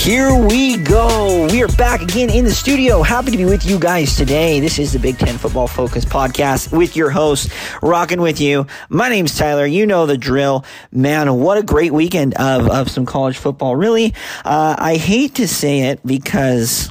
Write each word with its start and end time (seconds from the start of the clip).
Here 0.00 0.34
we 0.34 0.78
go. 0.78 1.46
We 1.52 1.62
are 1.62 1.68
back 1.68 2.00
again 2.00 2.30
in 2.30 2.46
the 2.46 2.50
studio. 2.50 3.02
Happy 3.02 3.30
to 3.32 3.36
be 3.36 3.44
with 3.44 3.66
you 3.66 3.78
guys 3.78 4.16
today. 4.16 4.58
This 4.58 4.78
is 4.78 4.94
the 4.94 4.98
Big 4.98 5.18
Ten 5.18 5.36
Football 5.36 5.66
Focus 5.66 6.06
podcast 6.06 6.74
with 6.74 6.96
your 6.96 7.10
host, 7.10 7.50
rocking 7.82 8.22
with 8.22 8.40
you. 8.40 8.66
My 8.88 9.10
name's 9.10 9.36
Tyler. 9.36 9.66
You 9.66 9.84
know 9.84 10.06
the 10.06 10.16
drill. 10.16 10.64
Man, 10.90 11.34
what 11.34 11.58
a 11.58 11.62
great 11.62 11.92
weekend 11.92 12.32
of, 12.36 12.66
of 12.70 12.90
some 12.90 13.04
college 13.04 13.36
football. 13.36 13.76
Really, 13.76 14.14
uh, 14.42 14.74
I 14.78 14.96
hate 14.96 15.34
to 15.34 15.46
say 15.46 15.80
it 15.82 16.00
because 16.04 16.90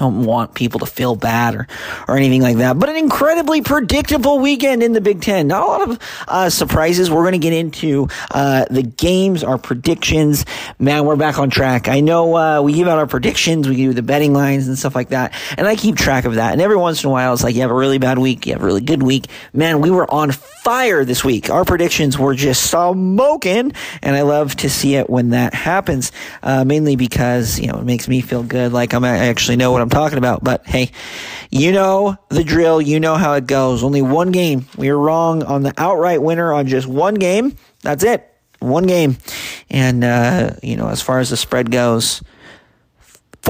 don't 0.00 0.24
want 0.24 0.54
people 0.54 0.80
to 0.80 0.86
feel 0.86 1.14
bad 1.14 1.54
or, 1.54 1.68
or 2.08 2.16
anything 2.16 2.42
like 2.42 2.56
that. 2.56 2.78
But 2.78 2.88
an 2.88 2.96
incredibly 2.96 3.62
predictable 3.62 4.38
weekend 4.38 4.82
in 4.82 4.92
the 4.94 5.00
Big 5.00 5.20
Ten. 5.20 5.46
Not 5.46 5.62
a 5.62 5.66
lot 5.66 5.88
of 5.88 5.98
uh, 6.26 6.50
surprises. 6.50 7.10
We're 7.10 7.22
going 7.22 7.32
to 7.32 7.38
get 7.38 7.52
into 7.52 8.08
uh, 8.30 8.64
the 8.70 8.82
games, 8.82 9.44
our 9.44 9.58
predictions. 9.58 10.44
Man, 10.78 11.04
we're 11.04 11.16
back 11.16 11.38
on 11.38 11.50
track. 11.50 11.88
I 11.88 12.00
know 12.00 12.34
uh, 12.34 12.62
we 12.62 12.72
give 12.72 12.88
out 12.88 12.98
our 12.98 13.06
predictions, 13.06 13.68
we 13.68 13.76
do 13.76 13.92
the 13.92 14.02
betting 14.02 14.32
lines 14.32 14.66
and 14.66 14.78
stuff 14.78 14.94
like 14.94 15.10
that, 15.10 15.34
and 15.58 15.66
I 15.66 15.76
keep 15.76 15.96
track 15.96 16.24
of 16.24 16.36
that. 16.36 16.52
And 16.52 16.62
every 16.62 16.76
once 16.76 17.04
in 17.04 17.08
a 17.08 17.12
while, 17.12 17.32
it's 17.34 17.44
like 17.44 17.54
you 17.54 17.60
have 17.60 17.70
a 17.70 17.74
really 17.74 17.98
bad 17.98 18.18
week, 18.18 18.46
you 18.46 18.54
have 18.54 18.62
a 18.62 18.64
really 18.64 18.80
good 18.80 19.02
week. 19.02 19.26
Man, 19.52 19.80
we 19.80 19.90
were 19.90 20.10
on 20.10 20.32
fire 20.32 21.04
this 21.04 21.22
week. 21.22 21.50
Our 21.50 21.64
predictions 21.64 22.18
were 22.18 22.34
just 22.34 22.70
smoking, 22.70 23.72
and 24.02 24.16
I 24.16 24.22
love 24.22 24.56
to 24.56 24.70
see 24.70 24.94
it 24.94 25.10
when 25.10 25.30
that 25.30 25.52
happens. 25.52 26.12
Uh, 26.42 26.64
mainly 26.64 26.96
because 26.96 27.58
you 27.58 27.66
know 27.66 27.78
it 27.78 27.84
makes 27.84 28.08
me 28.08 28.22
feel 28.22 28.42
good, 28.42 28.72
like 28.72 28.94
I'm, 28.94 29.04
I 29.04 29.26
actually 29.26 29.56
know 29.56 29.72
what 29.72 29.82
I'm 29.82 29.89
talking 29.90 30.18
about. 30.18 30.42
But 30.42 30.66
hey, 30.66 30.90
you 31.50 31.72
know 31.72 32.16
the 32.28 32.44
drill. 32.44 32.80
You 32.80 33.00
know 33.00 33.16
how 33.16 33.34
it 33.34 33.46
goes. 33.46 33.82
Only 33.82 34.02
one 34.02 34.32
game. 34.32 34.66
We 34.76 34.90
were 34.90 34.98
wrong 34.98 35.42
on 35.42 35.62
the 35.62 35.74
outright 35.76 36.22
winner 36.22 36.52
on 36.52 36.66
just 36.66 36.86
one 36.86 37.14
game. 37.14 37.56
That's 37.82 38.04
it. 38.04 38.26
One 38.60 38.86
game. 38.86 39.18
And, 39.70 40.04
uh, 40.04 40.54
you 40.62 40.76
know, 40.76 40.88
as 40.88 41.00
far 41.00 41.18
as 41.18 41.30
the 41.30 41.36
spread 41.36 41.70
goes, 41.70 42.22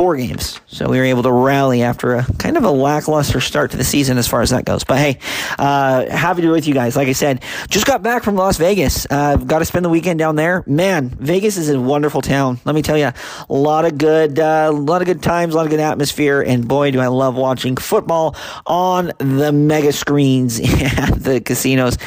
four 0.00 0.16
games. 0.16 0.58
So 0.66 0.88
we 0.88 0.96
were 0.96 1.04
able 1.04 1.24
to 1.24 1.30
rally 1.30 1.82
after 1.82 2.14
a 2.14 2.24
kind 2.38 2.56
of 2.56 2.64
a 2.64 2.70
lackluster 2.70 3.38
start 3.38 3.72
to 3.72 3.76
the 3.76 3.84
season 3.84 4.16
as 4.16 4.26
far 4.26 4.40
as 4.40 4.48
that 4.48 4.64
goes. 4.64 4.82
But 4.82 4.96
hey, 4.96 5.18
uh, 5.58 6.08
happy 6.08 6.40
to 6.40 6.46
be 6.46 6.52
with 6.52 6.66
you 6.66 6.72
guys. 6.72 6.96
Like 6.96 7.08
I 7.08 7.12
said, 7.12 7.44
just 7.68 7.84
got 7.84 8.02
back 8.02 8.22
from 8.22 8.34
Las 8.34 8.56
Vegas. 8.56 9.06
Uh, 9.10 9.36
got 9.36 9.58
to 9.58 9.66
spend 9.66 9.84
the 9.84 9.90
weekend 9.90 10.18
down 10.18 10.36
there. 10.36 10.64
Man, 10.66 11.10
Vegas 11.10 11.58
is 11.58 11.68
a 11.68 11.78
wonderful 11.78 12.22
town. 12.22 12.58
Let 12.64 12.74
me 12.74 12.80
tell 12.80 12.96
you, 12.96 13.08
a 13.08 13.52
lot 13.52 13.84
of 13.84 13.98
good, 13.98 14.38
uh, 14.38 14.68
a 14.70 14.72
lot 14.72 15.02
of 15.02 15.06
good 15.06 15.22
times, 15.22 15.52
a 15.52 15.58
lot 15.58 15.66
of 15.66 15.70
good 15.70 15.80
atmosphere, 15.80 16.40
and 16.40 16.66
boy, 16.66 16.92
do 16.92 17.00
I 17.00 17.08
love 17.08 17.36
watching 17.36 17.76
football 17.76 18.36
on 18.64 19.12
the 19.18 19.52
mega 19.52 19.92
screens 19.92 20.60
at 20.82 21.22
the 21.22 21.42
casinos. 21.44 21.98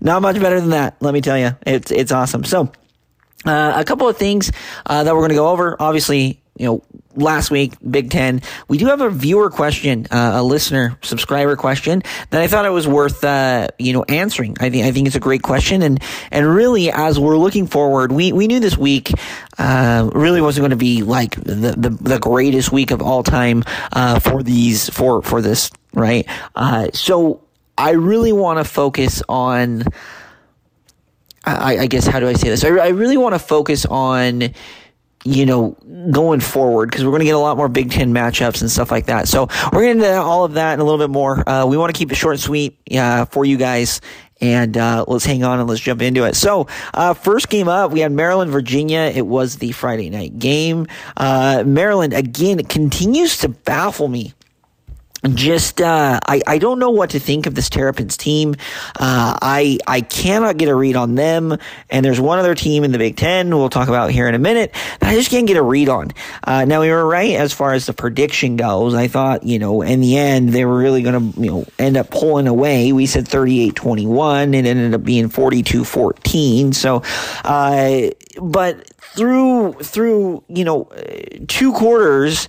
Not 0.00 0.22
much 0.22 0.40
better 0.40 0.58
than 0.58 0.70
that. 0.70 0.96
Let 1.00 1.12
me 1.12 1.20
tell 1.20 1.36
you, 1.36 1.54
it's 1.66 1.90
it's 1.90 2.12
awesome. 2.12 2.44
So. 2.44 2.72
Uh, 3.44 3.72
a 3.74 3.84
couple 3.84 4.08
of 4.08 4.16
things 4.16 4.52
uh, 4.86 5.02
that 5.02 5.12
we're 5.12 5.20
going 5.20 5.30
to 5.30 5.34
go 5.34 5.48
over. 5.48 5.76
Obviously, 5.80 6.40
you 6.56 6.66
know, 6.66 6.82
last 7.16 7.50
week, 7.50 7.74
Big 7.88 8.10
Ten. 8.10 8.42
We 8.68 8.78
do 8.78 8.86
have 8.86 9.00
a 9.00 9.10
viewer 9.10 9.50
question, 9.50 10.06
uh, 10.10 10.32
a 10.34 10.42
listener 10.42 10.98
subscriber 11.02 11.56
question 11.56 12.02
that 12.30 12.40
I 12.40 12.46
thought 12.46 12.66
it 12.66 12.70
was 12.70 12.86
worth, 12.86 13.22
uh, 13.24 13.68
you 13.78 13.92
know, 13.92 14.04
answering. 14.04 14.56
I 14.60 14.70
think 14.70 14.84
I 14.84 14.92
think 14.92 15.06
it's 15.06 15.16
a 15.16 15.20
great 15.20 15.42
question, 15.42 15.82
and 15.82 16.02
and 16.30 16.46
really, 16.46 16.90
as 16.90 17.18
we're 17.18 17.38
looking 17.38 17.66
forward, 17.66 18.12
we 18.12 18.32
we 18.32 18.46
knew 18.46 18.60
this 18.60 18.76
week 18.76 19.12
uh, 19.58 20.08
really 20.12 20.40
wasn't 20.40 20.62
going 20.62 20.70
to 20.70 20.76
be 20.76 21.02
like 21.02 21.36
the, 21.36 21.74
the, 21.76 21.90
the 21.90 22.18
greatest 22.18 22.72
week 22.72 22.90
of 22.90 23.02
all 23.02 23.22
time 23.22 23.64
uh, 23.92 24.18
for 24.18 24.42
these 24.42 24.88
for 24.90 25.22
for 25.22 25.42
this 25.42 25.70
right. 25.94 26.26
Uh, 26.54 26.88
so 26.92 27.42
I 27.76 27.90
really 27.92 28.32
want 28.32 28.58
to 28.58 28.64
focus 28.64 29.22
on. 29.28 29.84
I, 31.44 31.78
I, 31.78 31.86
guess 31.88 32.06
how 32.06 32.20
do 32.20 32.28
I 32.28 32.34
say 32.34 32.50
this? 32.50 32.62
I, 32.62 32.68
I 32.68 32.88
really 32.90 33.16
want 33.16 33.34
to 33.34 33.38
focus 33.40 33.84
on 33.84 34.54
you 35.24 35.46
know, 35.46 35.76
going 36.10 36.40
forward 36.40 36.90
because 36.90 37.04
we're 37.04 37.10
going 37.10 37.20
to 37.20 37.26
get 37.26 37.34
a 37.34 37.38
lot 37.38 37.56
more 37.56 37.68
Big 37.68 37.90
Ten 37.90 38.12
matchups 38.12 38.60
and 38.60 38.70
stuff 38.70 38.90
like 38.90 39.06
that. 39.06 39.28
So 39.28 39.48
we're 39.72 39.82
going 39.82 39.98
to 39.98 40.04
into 40.04 40.20
all 40.20 40.44
of 40.44 40.54
that 40.54 40.72
and 40.72 40.82
a 40.82 40.84
little 40.84 40.98
bit 40.98 41.10
more. 41.10 41.48
Uh, 41.48 41.66
we 41.66 41.76
want 41.76 41.94
to 41.94 41.98
keep 41.98 42.10
it 42.10 42.16
short 42.16 42.34
and 42.34 42.40
sweet 42.40 42.78
uh, 42.96 43.24
for 43.26 43.44
you 43.44 43.56
guys. 43.56 44.00
And 44.40 44.76
uh, 44.76 45.04
let's 45.06 45.24
hang 45.24 45.44
on 45.44 45.60
and 45.60 45.68
let's 45.68 45.80
jump 45.80 46.02
into 46.02 46.24
it. 46.24 46.34
So, 46.34 46.66
uh, 46.94 47.14
first 47.14 47.48
game 47.48 47.68
up, 47.68 47.92
we 47.92 48.00
had 48.00 48.10
Maryland, 48.10 48.50
Virginia. 48.50 49.12
It 49.14 49.24
was 49.24 49.58
the 49.58 49.70
Friday 49.70 50.10
night 50.10 50.36
game. 50.40 50.88
Uh, 51.16 51.62
Maryland, 51.64 52.12
again, 52.12 52.58
continues 52.64 53.38
to 53.38 53.48
baffle 53.48 54.08
me 54.08 54.34
just 55.28 55.80
uh, 55.80 56.18
I, 56.26 56.42
I 56.46 56.58
don't 56.58 56.78
know 56.78 56.90
what 56.90 57.10
to 57.10 57.20
think 57.20 57.46
of 57.46 57.54
this 57.54 57.70
Terrapins 57.70 58.16
team. 58.16 58.54
Uh, 58.98 59.38
I 59.40 59.78
I 59.86 60.00
cannot 60.00 60.56
get 60.56 60.68
a 60.68 60.74
read 60.74 60.96
on 60.96 61.14
them. 61.14 61.56
And 61.90 62.04
there's 62.04 62.20
one 62.20 62.38
other 62.38 62.54
team 62.54 62.82
in 62.84 62.92
the 62.92 62.98
Big 62.98 63.16
Ten 63.16 63.56
we'll 63.56 63.68
talk 63.68 63.88
about 63.88 64.10
here 64.10 64.26
in 64.28 64.34
a 64.34 64.38
minute 64.38 64.74
that 65.00 65.10
I 65.10 65.14
just 65.14 65.30
can't 65.30 65.46
get 65.46 65.56
a 65.56 65.62
read 65.62 65.88
on. 65.88 66.10
Uh, 66.42 66.64
now 66.64 66.80
we 66.80 66.90
were 66.90 67.06
right 67.06 67.34
as 67.34 67.52
far 67.52 67.72
as 67.72 67.86
the 67.86 67.92
prediction 67.92 68.56
goes. 68.56 68.94
I 68.94 69.08
thought 69.08 69.44
you 69.44 69.58
know 69.58 69.82
in 69.82 70.00
the 70.00 70.16
end 70.16 70.50
they 70.50 70.64
were 70.64 70.76
really 70.76 71.02
going 71.02 71.32
to 71.32 71.40
you 71.40 71.50
know 71.50 71.64
end 71.78 71.96
up 71.96 72.10
pulling 72.10 72.48
away. 72.48 72.92
We 72.92 73.06
said 73.06 73.26
38-21. 73.26 74.54
It 74.54 74.66
ended 74.66 74.94
up 74.94 75.04
being 75.04 75.28
42-14. 75.28 76.74
So, 76.74 77.02
uh, 77.44 78.10
but 78.40 78.88
through 79.14 79.74
through 79.74 80.42
you 80.48 80.64
know 80.64 80.90
two 81.46 81.72
quarters 81.74 82.48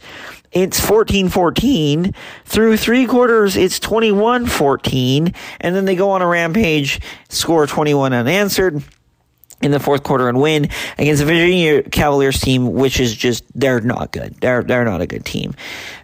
it's 0.54 0.80
14 0.80 1.30
14. 1.30 2.14
Through 2.46 2.78
three 2.78 3.06
quarters, 3.06 3.58
it's 3.58 3.80
21 3.80 4.46
14. 4.46 5.34
And 5.62 5.76
then 5.76 5.86
they 5.86 5.96
go 5.96 6.12
on 6.12 6.22
a 6.22 6.28
rampage, 6.28 7.02
score 7.30 7.68
21 7.68 8.14
unanswered 8.14 8.84
in 9.64 9.72
the 9.72 9.80
fourth 9.80 10.04
quarter 10.04 10.30
and 10.30 10.40
win 10.40 10.70
against 10.98 11.22
the 11.22 11.26
Virginia 11.26 11.82
Cavaliers 11.84 12.40
team, 12.40 12.74
which 12.74 13.00
is 13.00 13.16
just 13.16 13.44
they're 13.56 13.82
not 13.82 14.12
good. 14.12 14.36
They're 14.42 14.64
they're 14.64 14.86
not 14.86 15.02
a 15.02 15.08
good 15.08 15.26
team. 15.26 15.56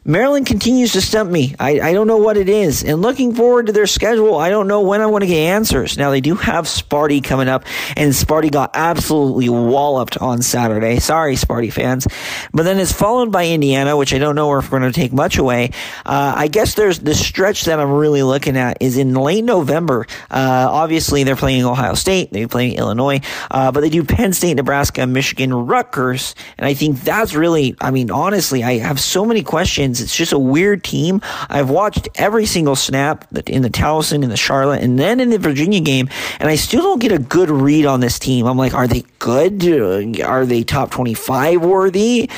Maryland 0.05 0.47
continues 0.47 0.93
to 0.93 1.01
stump 1.01 1.29
me. 1.29 1.55
I, 1.59 1.79
I 1.81 1.93
don't 1.93 2.07
know 2.07 2.17
what 2.17 2.35
it 2.35 2.49
is. 2.49 2.83
And 2.83 3.01
looking 3.01 3.35
forward 3.35 3.67
to 3.67 3.73
their 3.73 3.85
schedule, 3.85 4.37
I 4.37 4.49
don't 4.49 4.67
know 4.67 4.81
when 4.81 5.01
I'm 5.01 5.09
going 5.09 5.21
to 5.21 5.27
get 5.27 5.37
answers. 5.37 5.99
Now 5.99 6.09
they 6.09 6.21
do 6.21 6.33
have 6.33 6.65
Sparty 6.65 7.23
coming 7.23 7.47
up, 7.47 7.65
and 7.95 8.11
Sparty 8.11 8.51
got 8.51 8.71
absolutely 8.73 9.49
walloped 9.49 10.17
on 10.17 10.41
Saturday. 10.41 10.99
Sorry, 10.99 11.35
Sparty 11.35 11.71
fans. 11.71 12.07
But 12.51 12.63
then 12.63 12.79
it's 12.79 12.91
followed 12.91 13.31
by 13.31 13.49
Indiana, 13.49 13.95
which 13.97 14.13
I 14.13 14.17
don't 14.17 14.35
know 14.35 14.57
if 14.57 14.71
we're 14.71 14.79
going 14.79 14.91
to 14.91 14.99
take 14.99 15.13
much 15.13 15.37
away. 15.37 15.71
Uh, 16.05 16.33
I 16.35 16.47
guess 16.47 16.73
there's 16.73 16.99
the 16.99 17.13
stretch 17.13 17.65
that 17.65 17.79
I'm 17.79 17.91
really 17.91 18.23
looking 18.23 18.57
at 18.57 18.81
is 18.81 18.97
in 18.97 19.13
late 19.13 19.43
November. 19.43 20.07
Uh, 20.31 20.67
obviously, 20.71 21.23
they're 21.23 21.35
playing 21.35 21.65
Ohio 21.65 21.93
State, 21.93 22.31
they're 22.31 22.47
playing 22.47 22.75
Illinois. 22.75 23.19
Uh, 23.51 23.71
but 23.71 23.81
they 23.81 23.89
do 23.89 24.03
Penn 24.03 24.33
State, 24.33 24.55
Nebraska, 24.55 25.05
Michigan, 25.07 25.53
Rutgers. 25.53 26.35
And 26.57 26.65
I 26.65 26.73
think 26.73 27.01
that's 27.01 27.33
really, 27.33 27.75
I 27.81 27.91
mean, 27.91 28.11
honestly, 28.11 28.63
I 28.63 28.77
have 28.77 28.99
so 28.99 29.25
many 29.25 29.43
questions. 29.43 30.01
It's 30.01 30.15
just 30.15 30.31
a 30.31 30.39
weird 30.39 30.83
team. 30.83 31.21
I've 31.49 31.69
watched 31.69 32.07
every 32.15 32.45
single 32.45 32.75
snap 32.75 33.25
in 33.47 33.61
the 33.61 33.69
Towson, 33.69 34.23
in 34.23 34.29
the 34.29 34.37
Charlotte, 34.37 34.83
and 34.83 34.99
then 34.99 35.19
in 35.19 35.29
the 35.29 35.39
Virginia 35.39 35.79
game, 35.79 36.09
and 36.39 36.49
I 36.49 36.55
still 36.55 36.81
don't 36.81 36.99
get 36.99 37.11
a 37.11 37.19
good 37.19 37.49
read 37.49 37.85
on 37.85 37.99
this 37.99 38.19
team. 38.19 38.45
I'm 38.45 38.57
like, 38.57 38.73
are 38.73 38.87
they 38.87 39.03
good? 39.19 40.21
Are 40.21 40.45
they 40.45 40.63
top 40.63 40.91
25 40.91 41.61
worthy? 41.61 42.29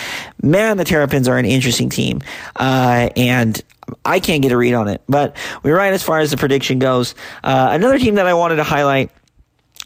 Man, 0.41 0.78
the 0.78 0.85
Terrapins 0.85 1.28
are 1.28 1.38
an 1.38 1.45
interesting 1.45 1.89
team. 1.89 2.22
Uh, 2.55 3.09
and 3.16 3.61
I 4.05 4.19
can't 4.19 4.41
get 4.41 4.51
a 4.51 4.57
read 4.57 4.73
on 4.73 4.88
it. 4.88 5.01
But 5.07 5.35
we're 5.63 5.75
right 5.75 5.93
as 5.93 6.03
far 6.03 6.19
as 6.19 6.31
the 6.31 6.38
prediction 6.38 6.79
goes. 6.79 7.16
Uh, 7.43 7.69
another 7.72 7.99
team 7.99 8.16
that 8.16 8.28
I 8.28 8.33
wanted 8.33 8.57
to 8.57 8.63
highlight 8.63 9.11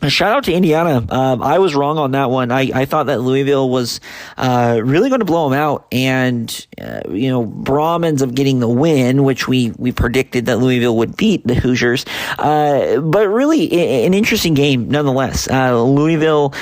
Shout 0.04 0.36
out 0.36 0.44
to 0.44 0.54
Indiana. 0.54 1.06
Um, 1.10 1.42
I 1.42 1.58
was 1.58 1.74
wrong 1.74 1.98
on 1.98 2.12
that 2.12 2.30
one. 2.30 2.52
I, 2.52 2.70
I 2.74 2.86
thought 2.86 3.06
that 3.06 3.22
Louisville 3.22 3.70
was 3.70 4.02
uh, 4.38 4.80
really 4.84 5.10
going 5.10 5.20
to 5.20 5.26
blow 5.26 5.50
them 5.50 5.58
out, 5.58 5.88
and 5.92 6.68
uh, 6.80 7.02
you 7.10 7.30
know 7.30 7.46
Brohm 7.46 8.06
ends 8.06 8.22
up 8.22 8.34
getting 8.34 8.60
the 8.60 8.68
win, 8.68 9.24
which 9.24 9.48
we 9.48 9.72
we 9.78 9.92
predicted 9.92 10.48
that 10.48 10.58
Louisville 10.58 10.98
would 10.98 11.16
beat 11.16 11.48
the 11.48 11.56
Hoosiers. 11.56 12.06
Uh, 12.38 13.00
but 13.00 13.30
really, 13.30 13.72
an 14.06 14.14
interesting 14.14 14.54
game 14.54 14.90
nonetheless. 14.90 15.48
Uh, 15.50 15.82
Louisville 15.82 16.54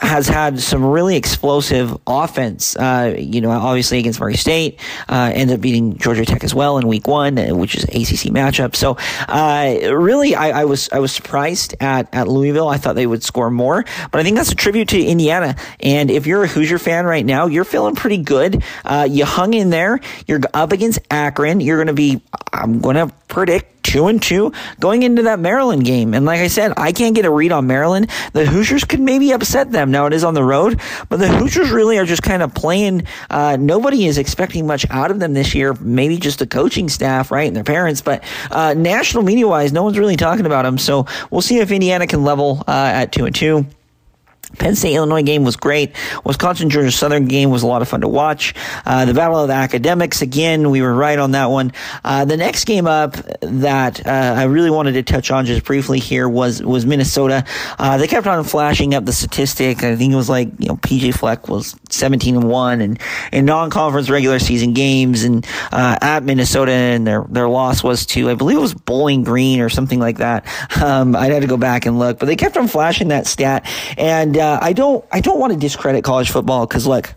has 0.00 0.28
had 0.28 0.58
some 0.60 0.84
really 0.84 1.16
explosive 1.16 1.96
offense. 2.06 2.76
Uh, 2.76 3.14
you 3.18 3.40
know, 3.40 3.50
obviously 3.50 3.98
against 3.98 4.18
Murray 4.20 4.36
State, 4.36 4.80
uh, 5.08 5.30
ended 5.34 5.56
up 5.56 5.60
beating 5.60 5.98
Georgia 5.98 6.24
Tech 6.24 6.42
as 6.42 6.54
well 6.54 6.78
in 6.78 6.86
Week 6.86 7.06
One, 7.06 7.38
uh, 7.38 7.54
which 7.54 7.74
is 7.74 7.84
ACC 7.84 8.32
matchup. 8.32 8.74
So, 8.74 8.96
uh, 9.28 9.94
really, 9.94 10.34
I, 10.34 10.62
I, 10.62 10.64
was 10.64 10.88
I 10.90 11.00
was 11.00 11.12
surprised 11.12 11.74
at 11.80 12.08
at 12.14 12.28
Louisville. 12.28 12.68
I 12.68 12.78
thought 12.78 12.94
they 12.94 13.06
would 13.06 13.22
score 13.22 13.50
more, 13.50 13.84
but 14.10 14.20
I 14.20 14.22
think 14.22 14.36
that's 14.36 14.52
a 14.52 14.56
tribute 14.56 14.88
to 14.88 15.02
Indiana. 15.02 15.56
And 15.80 16.10
if 16.10 16.26
you're 16.26 16.44
a 16.44 16.48
Hoosier 16.48 16.78
fan 16.78 17.04
right 17.04 17.24
now, 17.24 17.46
you're 17.46 17.64
feeling 17.64 17.94
pretty 17.94 18.18
good. 18.18 18.64
Uh, 18.84 19.06
you 19.10 19.24
hung 19.24 19.54
in 19.54 19.70
there. 19.70 20.00
You're 20.26 20.40
up 20.54 20.72
against 20.72 21.00
Akron. 21.10 21.60
You're 21.60 21.76
going 21.76 21.88
to 21.88 21.92
be. 21.92 22.22
I'm 22.52 22.80
going 22.80 22.96
to 22.96 23.14
predict 23.28 23.79
two 23.82 24.06
and 24.06 24.22
two 24.22 24.52
going 24.78 25.02
into 25.02 25.22
that 25.22 25.38
Maryland 25.38 25.84
game. 25.84 26.14
And 26.14 26.24
like 26.24 26.40
I 26.40 26.48
said, 26.48 26.72
I 26.76 26.92
can't 26.92 27.14
get 27.14 27.24
a 27.24 27.30
read 27.30 27.52
on 27.52 27.66
Maryland. 27.66 28.10
The 28.32 28.46
Hoosiers 28.46 28.84
could 28.84 29.00
maybe 29.00 29.32
upset 29.32 29.70
them. 29.72 29.90
Now 29.90 30.06
it 30.06 30.12
is 30.12 30.24
on 30.24 30.34
the 30.34 30.44
road, 30.44 30.80
but 31.08 31.18
the 31.18 31.28
Hoosiers 31.28 31.70
really 31.70 31.98
are 31.98 32.04
just 32.04 32.22
kind 32.22 32.42
of 32.42 32.54
playing. 32.54 33.06
Uh, 33.28 33.56
nobody 33.58 34.06
is 34.06 34.18
expecting 34.18 34.66
much 34.66 34.86
out 34.90 35.10
of 35.10 35.20
them 35.20 35.34
this 35.34 35.54
year. 35.54 35.74
Maybe 35.80 36.16
just 36.18 36.38
the 36.38 36.46
coaching 36.46 36.88
staff, 36.88 37.30
right, 37.30 37.46
and 37.46 37.56
their 37.56 37.64
parents. 37.64 38.00
But 38.00 38.24
uh, 38.50 38.74
national 38.74 39.24
media 39.24 39.46
wise, 39.48 39.72
no 39.72 39.82
one's 39.82 39.98
really 39.98 40.16
talking 40.16 40.46
about 40.46 40.62
them. 40.62 40.78
So 40.78 41.06
we'll 41.30 41.42
see 41.42 41.58
if 41.58 41.70
Indiana 41.70 42.06
can 42.06 42.24
level 42.24 42.62
uh, 42.66 42.70
at 42.94 43.12
two 43.12 43.24
and 43.24 43.34
two. 43.34 43.66
Penn 44.58 44.74
State 44.74 44.94
Illinois 44.94 45.22
game 45.22 45.44
was 45.44 45.56
great. 45.56 45.94
Wisconsin 46.24 46.70
Georgia 46.70 46.90
Southern 46.90 47.26
game 47.26 47.50
was 47.50 47.62
a 47.62 47.66
lot 47.66 47.82
of 47.82 47.88
fun 47.88 48.00
to 48.00 48.08
watch. 48.08 48.54
Uh, 48.84 49.04
the 49.04 49.14
Battle 49.14 49.38
of 49.40 49.48
the 49.48 49.54
Academics 49.54 50.22
again, 50.22 50.70
we 50.70 50.82
were 50.82 50.92
right 50.92 51.18
on 51.18 51.32
that 51.32 51.46
one. 51.46 51.72
Uh, 52.04 52.24
the 52.24 52.36
next 52.36 52.64
game 52.64 52.86
up 52.86 53.16
that 53.40 54.06
uh, 54.06 54.34
I 54.36 54.44
really 54.44 54.70
wanted 54.70 54.92
to 54.92 55.02
touch 55.02 55.30
on 55.30 55.46
just 55.46 55.64
briefly 55.64 55.98
here 55.98 56.28
was 56.28 56.62
was 56.62 56.84
Minnesota. 56.84 57.44
Uh, 57.78 57.96
they 57.96 58.06
kept 58.06 58.26
on 58.26 58.44
flashing 58.44 58.94
up 58.94 59.04
the 59.04 59.12
statistic. 59.12 59.82
I 59.82 59.96
think 59.96 60.12
it 60.12 60.16
was 60.16 60.28
like 60.28 60.48
you 60.58 60.68
know 60.68 60.76
PJ 60.76 61.14
Fleck 61.14 61.48
was 61.48 61.76
17 61.88 62.36
and 62.36 62.44
one 62.44 62.80
and 62.80 63.00
in 63.32 63.44
non-conference 63.44 64.10
regular 64.10 64.38
season 64.38 64.72
games 64.72 65.24
and 65.24 65.46
uh, 65.72 65.96
at 66.00 66.24
Minnesota 66.24 66.72
and 66.72 67.06
their 67.06 67.24
their 67.28 67.48
loss 67.48 67.82
was 67.82 68.06
to 68.06 68.30
I 68.30 68.34
believe 68.34 68.58
it 68.58 68.60
was 68.60 68.74
Bowling 68.74 69.22
Green 69.22 69.60
or 69.60 69.68
something 69.68 70.00
like 70.00 70.18
that. 70.18 70.46
Um, 70.82 71.14
I'd 71.14 71.32
have 71.32 71.42
to 71.42 71.48
go 71.48 71.56
back 71.56 71.86
and 71.86 71.98
look, 71.98 72.18
but 72.18 72.26
they 72.26 72.36
kept 72.36 72.56
on 72.56 72.68
flashing 72.68 73.08
that 73.08 73.26
stat 73.26 73.66
and 73.96 74.36
uh, 74.40 74.58
I 74.60 74.72
don't 74.72 75.04
I 75.12 75.20
don't 75.20 75.38
want 75.38 75.52
to 75.52 75.58
discredit 75.58 76.04
college 76.04 76.30
football 76.30 76.66
because 76.66 76.86
look, 76.86 77.14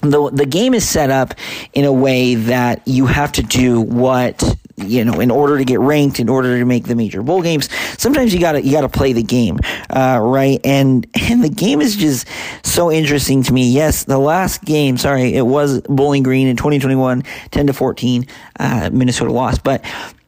the 0.00 0.30
the 0.30 0.46
game 0.46 0.74
is 0.74 0.88
set 0.88 1.10
up 1.10 1.34
in 1.72 1.84
a 1.84 1.92
way 1.92 2.34
that 2.34 2.86
you 2.86 3.06
have 3.06 3.32
to 3.32 3.42
do 3.42 3.80
what 3.80 4.42
you 4.76 5.04
know 5.04 5.20
in 5.20 5.30
order 5.30 5.58
to 5.58 5.64
get 5.64 5.78
ranked 5.78 6.20
in 6.20 6.28
order 6.28 6.58
to 6.58 6.64
make 6.64 6.84
the 6.84 6.94
major 6.94 7.22
bowl 7.22 7.42
games 7.42 7.68
sometimes 7.98 8.32
you 8.32 8.40
gotta 8.40 8.62
you 8.62 8.72
gotta 8.72 8.88
play 8.88 9.12
the 9.12 9.22
game 9.22 9.58
uh, 9.90 10.18
right? 10.22 10.60
And 10.64 11.06
and 11.30 11.44
the 11.44 11.50
game 11.50 11.80
is 11.80 11.96
just 11.96 12.26
so 12.64 12.90
interesting 12.90 13.42
to 13.44 13.52
me. 13.52 13.70
Yes 13.70 14.04
the 14.04 14.18
last 14.18 14.64
game 14.64 14.96
sorry 14.96 15.34
it 15.34 15.46
was 15.46 15.80
bowling 15.82 16.22
green 16.22 16.46
in 16.46 16.56
2021 16.56 17.22
10 17.50 17.66
to 17.66 17.72
14 17.72 18.26
uh, 18.58 18.90
minnesota 18.92 19.32
lost. 19.32 19.62
But 19.62 19.84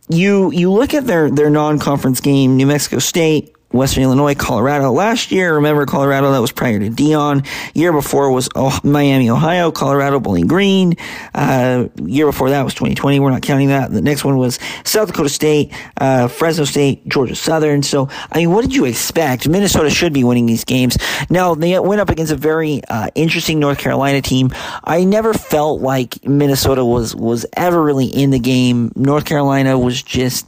you 0.08 0.50
you 0.52 0.70
look 0.70 0.93
at 0.93 1.06
their 1.06 1.31
their 1.31 1.49
non-conference 1.49 2.20
game 2.20 2.56
new 2.56 2.66
mexico 2.66 2.99
state 2.99 3.54
Western 3.73 4.05
Illinois, 4.05 4.35
Colorado. 4.35 4.93
Last 4.93 5.33
year, 5.33 5.55
remember 5.55 5.87
Colorado, 5.87 6.33
that 6.33 6.41
was 6.41 6.53
prior 6.53 6.79
to 6.79 6.91
Deion. 6.91 7.47
Year 7.75 7.93
before 7.93 8.31
was 8.31 8.49
oh, 8.55 8.79
Miami, 8.85 9.31
Ohio, 9.31 9.73
Colorado, 9.73 10.21
Bowling 10.21 10.47
Green. 10.47 10.95
Uh, 11.35 11.89
year 12.05 12.27
before 12.27 12.51
that 12.51 12.63
was 12.63 12.75
2020. 12.75 13.21
We're 13.21 13.31
not 13.31 13.43
counting 13.43 13.69
that. 13.69 13.91
The 13.91 14.03
next 14.03 14.25
one 14.25 14.37
was 14.37 14.59
South 14.85 15.09
Dakota 15.09 15.29
State, 15.29 15.73
uh, 15.97 16.29
Fresno 16.29 16.65
State, 16.65 17.09
Georgia 17.09 17.35
Southern. 17.35 17.83
So, 17.83 18.09
I 18.31 18.39
mean, 18.39 18.51
what 18.53 18.63
did 18.63 18.75
you 18.75 18.85
expect? 18.85 19.49
Minnesota 19.49 19.91
should 19.91 20.13
be 20.13 20.25
winning 20.25 20.47
these 20.47 20.65
games. 20.65 20.99
Now, 21.31 21.55
they 21.55 21.79
went 21.79 22.01
up 22.01 22.11
against 22.11 22.33
a 22.33 22.37
very 22.37 22.83
uh, 22.89 23.09
interesting 23.15 23.59
North 23.59 23.79
Carolina 23.79 24.21
team. 24.21 24.51
I 24.85 25.05
never 25.05 25.33
felt 25.33 25.81
like 25.81 26.25
Minnesota 26.25 26.85
was, 26.85 27.17
was 27.17 27.47
ever 27.57 27.83
really 27.83 28.07
in 28.07 28.31
the 28.31 28.39
game. 28.39 28.93
North 28.95 29.25
Carolina 29.25 29.79
was 29.79 30.03
just 30.03 30.47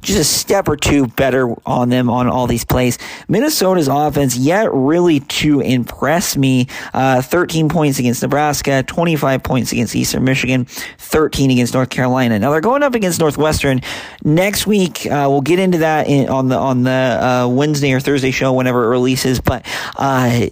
just 0.00 0.18
a 0.18 0.24
step 0.24 0.68
or 0.68 0.76
two 0.76 1.06
better 1.08 1.54
on 1.66 1.88
them 1.88 2.08
on 2.08 2.28
all 2.28 2.46
these 2.46 2.64
plays. 2.64 2.98
Minnesota's 3.28 3.88
offense 3.88 4.36
yet 4.36 4.72
really 4.72 5.20
to 5.20 5.60
impress 5.60 6.36
me. 6.36 6.66
Uh, 6.94 7.22
13 7.22 7.68
points 7.68 7.98
against 7.98 8.22
Nebraska, 8.22 8.82
25 8.82 9.42
points 9.42 9.72
against 9.72 9.94
Eastern 9.94 10.24
Michigan, 10.24 10.66
13 10.98 11.50
against 11.50 11.74
North 11.74 11.90
Carolina. 11.90 12.38
Now 12.38 12.50
they're 12.50 12.60
going 12.60 12.82
up 12.82 12.94
against 12.94 13.20
Northwestern 13.20 13.80
next 14.24 14.66
week. 14.66 15.06
Uh, 15.06 15.26
we'll 15.28 15.40
get 15.40 15.58
into 15.58 15.78
that 15.78 16.08
in, 16.08 16.28
on 16.28 16.48
the 16.48 16.56
on 16.56 16.82
the 16.82 16.90
uh, 16.90 17.48
Wednesday 17.48 17.92
or 17.92 18.00
Thursday 18.00 18.30
show 18.30 18.52
whenever 18.52 18.84
it 18.84 18.88
releases, 18.88 19.40
but. 19.40 19.66
Uh, 19.96 20.48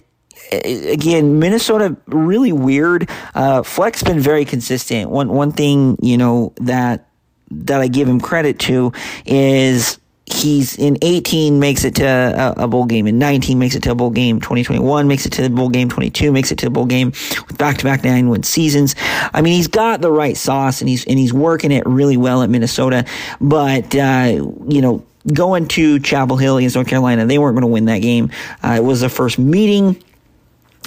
again, 0.51 1.39
Minnesota 1.39 1.97
really 2.07 2.51
weird. 2.51 3.09
Uh, 3.33 3.63
Fleck's 3.63 4.03
been 4.03 4.19
very 4.19 4.45
consistent. 4.45 5.09
One 5.09 5.29
one 5.29 5.51
thing 5.51 5.97
you 6.01 6.17
know 6.17 6.53
that 6.57 7.09
that 7.51 7.81
I 7.81 7.87
give 7.87 8.07
him 8.07 8.19
credit 8.19 8.59
to 8.59 8.91
is 9.25 9.99
he's 10.25 10.77
in 10.77 10.97
18 11.01 11.59
makes 11.59 11.83
it 11.83 11.95
to 11.95 12.03
a, 12.05 12.63
a, 12.63 12.67
bowl 12.67 12.85
game 12.85 13.05
in 13.05 13.19
19 13.19 13.59
makes 13.59 13.75
it 13.75 13.83
to 13.83 13.91
a 13.91 13.95
bowl 13.95 14.09
game 14.09 14.39
2021 14.39 15.07
makes 15.07 15.25
it 15.25 15.31
to 15.33 15.41
the 15.43 15.49
bowl 15.49 15.69
game 15.69 15.87
22 15.87 16.31
makes 16.31 16.51
it 16.51 16.57
to 16.57 16.65
the 16.65 16.71
bowl 16.71 16.85
game 16.85 17.09
with 17.47 17.57
back-to-back 17.57 18.03
nine 18.03 18.29
win 18.29 18.41
seasons. 18.41 18.95
I 19.33 19.41
mean 19.41 19.53
he's 19.53 19.67
got 19.67 20.01
the 20.01 20.11
right 20.11 20.35
sauce 20.35 20.81
and 20.81 20.89
he's 20.89 21.05
and 21.05 21.19
he's 21.19 21.33
working 21.33 21.71
it 21.71 21.85
really 21.85 22.17
well 22.17 22.41
at 22.41 22.49
minnesota 22.49 23.05
but 23.39 23.95
uh, 23.95 24.51
you 24.67 24.81
know 24.81 25.05
going 25.33 25.67
to 25.67 25.99
chapel 25.99 26.37
hill 26.37 26.57
against 26.57 26.75
north 26.75 26.87
carolina 26.87 27.25
they 27.25 27.37
weren't 27.37 27.55
going 27.55 27.61
to 27.61 27.67
win 27.67 27.85
that 27.85 27.99
game. 27.99 28.31
Uh, 28.63 28.75
it 28.77 28.83
was 28.83 29.01
the 29.01 29.09
first 29.09 29.37
meeting 29.37 30.01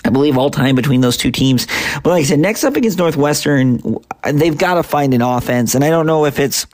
I 0.08 0.10
believe 0.10 0.38
all 0.38 0.50
time 0.50 0.75
between 0.75 1.02
those 1.02 1.19
two 1.19 1.31
teams. 1.31 1.66
But 2.02 2.06
like 2.06 2.22
I 2.22 2.25
said, 2.25 2.38
next 2.38 2.64
up 2.64 2.76
against 2.76 2.96
Northwestern, 2.96 3.99
they've 4.25 4.56
got 4.56 4.75
to 4.75 4.82
find 4.82 5.12
an 5.12 5.20
offense. 5.20 5.75
And 5.75 5.84
I 5.84 5.90
don't 5.90 6.06
know 6.06 6.25
if 6.25 6.38
it's 6.38 6.66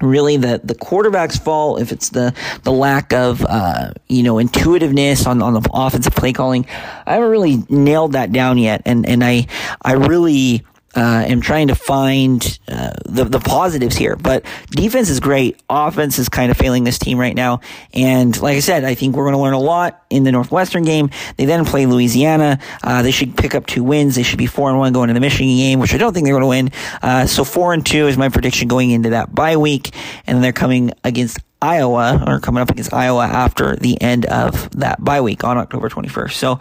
really 0.00 0.36
the 0.36 0.60
the 0.62 0.74
quarterback's 0.76 1.36
fault 1.36 1.80
if 1.80 1.90
it's 1.90 2.10
the 2.10 2.32
the 2.62 2.70
lack 2.70 3.12
of 3.12 3.44
uh, 3.48 3.90
you 4.08 4.22
know 4.22 4.38
intuitiveness 4.38 5.26
on 5.26 5.42
on 5.42 5.54
the 5.54 5.70
offensive 5.74 6.14
play 6.14 6.32
calling 6.32 6.64
i 7.04 7.14
haven't 7.14 7.30
really 7.30 7.64
nailed 7.68 8.12
that 8.12 8.30
down 8.30 8.58
yet 8.58 8.80
and 8.84 9.04
and 9.08 9.24
i 9.24 9.44
i 9.82 9.94
really 9.94 10.64
uh, 10.98 11.24
am 11.28 11.40
trying 11.40 11.68
to 11.68 11.76
find 11.76 12.58
uh, 12.66 12.90
the 13.06 13.22
the 13.22 13.38
positives 13.38 13.96
here. 13.96 14.16
But 14.16 14.44
defense 14.70 15.08
is 15.10 15.20
great. 15.20 15.62
Offense 15.70 16.18
is 16.18 16.28
kind 16.28 16.50
of 16.50 16.56
failing 16.56 16.82
this 16.82 16.98
team 16.98 17.18
right 17.18 17.36
now. 17.36 17.60
And 17.94 18.38
like 18.42 18.56
I 18.56 18.60
said, 18.60 18.82
I 18.82 18.94
think 18.94 19.14
we're 19.14 19.22
going 19.22 19.34
to 19.34 19.40
learn 19.40 19.54
a 19.54 19.60
lot 19.60 20.04
in 20.10 20.24
the 20.24 20.32
Northwestern 20.32 20.82
game. 20.82 21.10
They 21.36 21.44
then 21.44 21.64
play 21.64 21.86
Louisiana. 21.86 22.58
Uh, 22.82 23.02
they 23.02 23.12
should 23.12 23.36
pick 23.36 23.54
up 23.54 23.66
two 23.66 23.84
wins. 23.84 24.16
They 24.16 24.24
should 24.24 24.38
be 24.38 24.46
four 24.46 24.70
and 24.70 24.78
one 24.78 24.92
going 24.92 25.06
to 25.06 25.14
the 25.14 25.20
Michigan 25.20 25.56
game, 25.56 25.78
which 25.78 25.94
I 25.94 25.98
don't 25.98 26.12
think 26.12 26.24
they're 26.24 26.34
going 26.34 26.42
to 26.42 26.48
win. 26.48 26.70
Uh, 27.00 27.26
so 27.26 27.44
four 27.44 27.72
and 27.72 27.86
two 27.86 28.08
is 28.08 28.18
my 28.18 28.28
prediction 28.28 28.66
going 28.66 28.90
into 28.90 29.10
that 29.10 29.32
bye 29.32 29.56
week, 29.56 29.94
and 30.26 30.42
they're 30.42 30.52
coming 30.52 30.90
against 31.04 31.38
Iowa 31.60 32.22
or 32.26 32.38
coming 32.38 32.62
up 32.62 32.70
against 32.70 32.92
Iowa 32.92 33.26
after 33.26 33.74
the 33.74 34.00
end 34.00 34.26
of 34.26 34.70
that 34.78 35.02
bye 35.02 35.20
week 35.20 35.42
on 35.42 35.58
October 35.58 35.88
21st. 35.88 36.32
So 36.32 36.60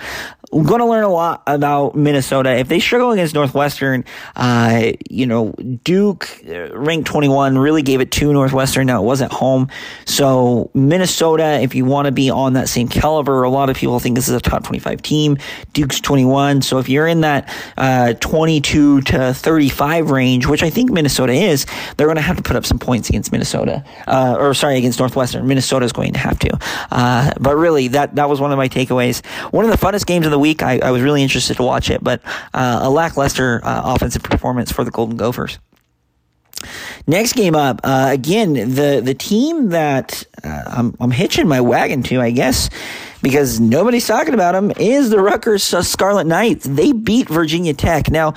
going 0.52 0.80
to 0.80 0.86
learn 0.86 1.04
a 1.04 1.10
lot 1.10 1.44
about 1.46 1.96
Minnesota. 1.96 2.58
If 2.58 2.68
they 2.68 2.80
struggle 2.80 3.12
against 3.12 3.36
Northwestern, 3.36 4.06
uh, 4.36 4.94
you 5.10 5.26
know, 5.26 5.52
Duke 5.84 6.30
uh, 6.48 6.78
ranked 6.78 7.08
21 7.08 7.58
really 7.58 7.82
gave 7.82 8.02
it 8.02 8.12
to 8.12 8.32
Northwestern. 8.32 8.88
Now 8.88 9.02
it 9.02 9.06
wasn't 9.06 9.32
home. 9.34 9.68
So 10.06 10.72
Minnesota, 10.74 11.60
if 11.62 11.76
you 11.76 11.86
want 11.86 12.06
to 12.06 12.12
be 12.12 12.30
on 12.30 12.54
that 12.54 12.70
same 12.70 12.88
caliber, 12.88 13.44
a 13.44 13.50
lot 13.50 13.70
of 13.70 13.76
people 13.76 14.00
think 14.00 14.16
this 14.16 14.30
is 14.30 14.36
a 14.36 14.40
top 14.40 14.64
25 14.64 15.02
team. 15.02 15.38
Duke's 15.74 16.00
21. 16.00 16.62
So 16.62 16.80
if 16.80 16.88
you're 16.88 17.08
in 17.08 17.22
that 17.22 17.54
uh, 17.78 18.14
22 18.14 19.02
to 19.02 19.34
35 19.34 20.12
range, 20.12 20.48
which 20.48 20.64
I 20.64 20.70
think 20.70 20.92
Minnesota 20.92 21.34
is, 21.34 21.66
they're 21.98 22.08
going 22.08 22.16
to 22.16 22.22
have 22.22 22.38
to 22.38 22.44
put 22.44 22.56
up 22.56 22.66
some 22.66 22.80
points 22.80 23.10
against 23.10 23.32
Minnesota. 23.32 23.84
Uh, 24.08 24.38
or 24.40 24.54
sorry, 24.54 24.78
against 24.78 25.00
Northwestern. 25.00 25.46
Minnesota 25.46 25.86
is 25.86 25.92
going 25.92 26.14
to 26.14 26.20
have 26.20 26.40
to. 26.40 26.58
Uh, 26.90 27.32
but 27.40 27.56
really, 27.56 27.90
that, 27.90 28.16
that 28.16 28.30
was 28.30 28.40
one 28.40 28.52
of 28.52 28.58
my 28.58 28.70
takeaways. 28.70 29.26
One 29.52 29.66
of 29.66 29.72
the 29.72 29.78
funnest 29.78 30.06
games 30.06 30.26
of 30.26 30.32
the 30.32 30.37
week. 30.40 30.64
I, 30.64 30.80
I 30.80 30.92
was 30.92 31.02
really 31.02 31.24
interested 31.24 31.58
to 31.58 31.64
watch 31.64 31.90
it, 31.90 32.04
but 32.04 32.22
uh, 32.54 32.80
a 32.84 32.90
lackluster 32.90 33.62
uh, 33.64 33.82
offensive 33.86 34.24
performance 34.24 34.72
for 34.72 34.84
the 34.84 34.92
Golden 34.92 35.18
Gophers. 35.18 35.60
Next 37.06 37.34
game 37.34 37.56
up, 37.56 37.80
uh, 37.84 38.10
again, 38.12 38.54
the 38.54 39.02
the 39.04 39.14
team 39.14 39.70
that 39.70 40.24
uh, 40.44 40.64
I'm, 40.66 40.96
I'm 41.00 41.12
hitching 41.12 41.48
my 41.48 41.62
wagon 41.62 42.02
to, 42.04 42.20
I 42.20 42.32
guess, 42.32 42.70
because 43.22 43.60
nobody's 43.60 44.08
talking 44.08 44.34
about 44.34 44.54
them, 44.54 44.72
is 44.80 45.12
the 45.12 45.20
Rutgers 45.20 45.64
Scarlet 45.64 46.26
Knights. 46.26 46.66
They 46.66 46.92
beat 46.92 47.30
Virginia 47.30 47.74
Tech. 47.74 48.10
Now, 48.10 48.34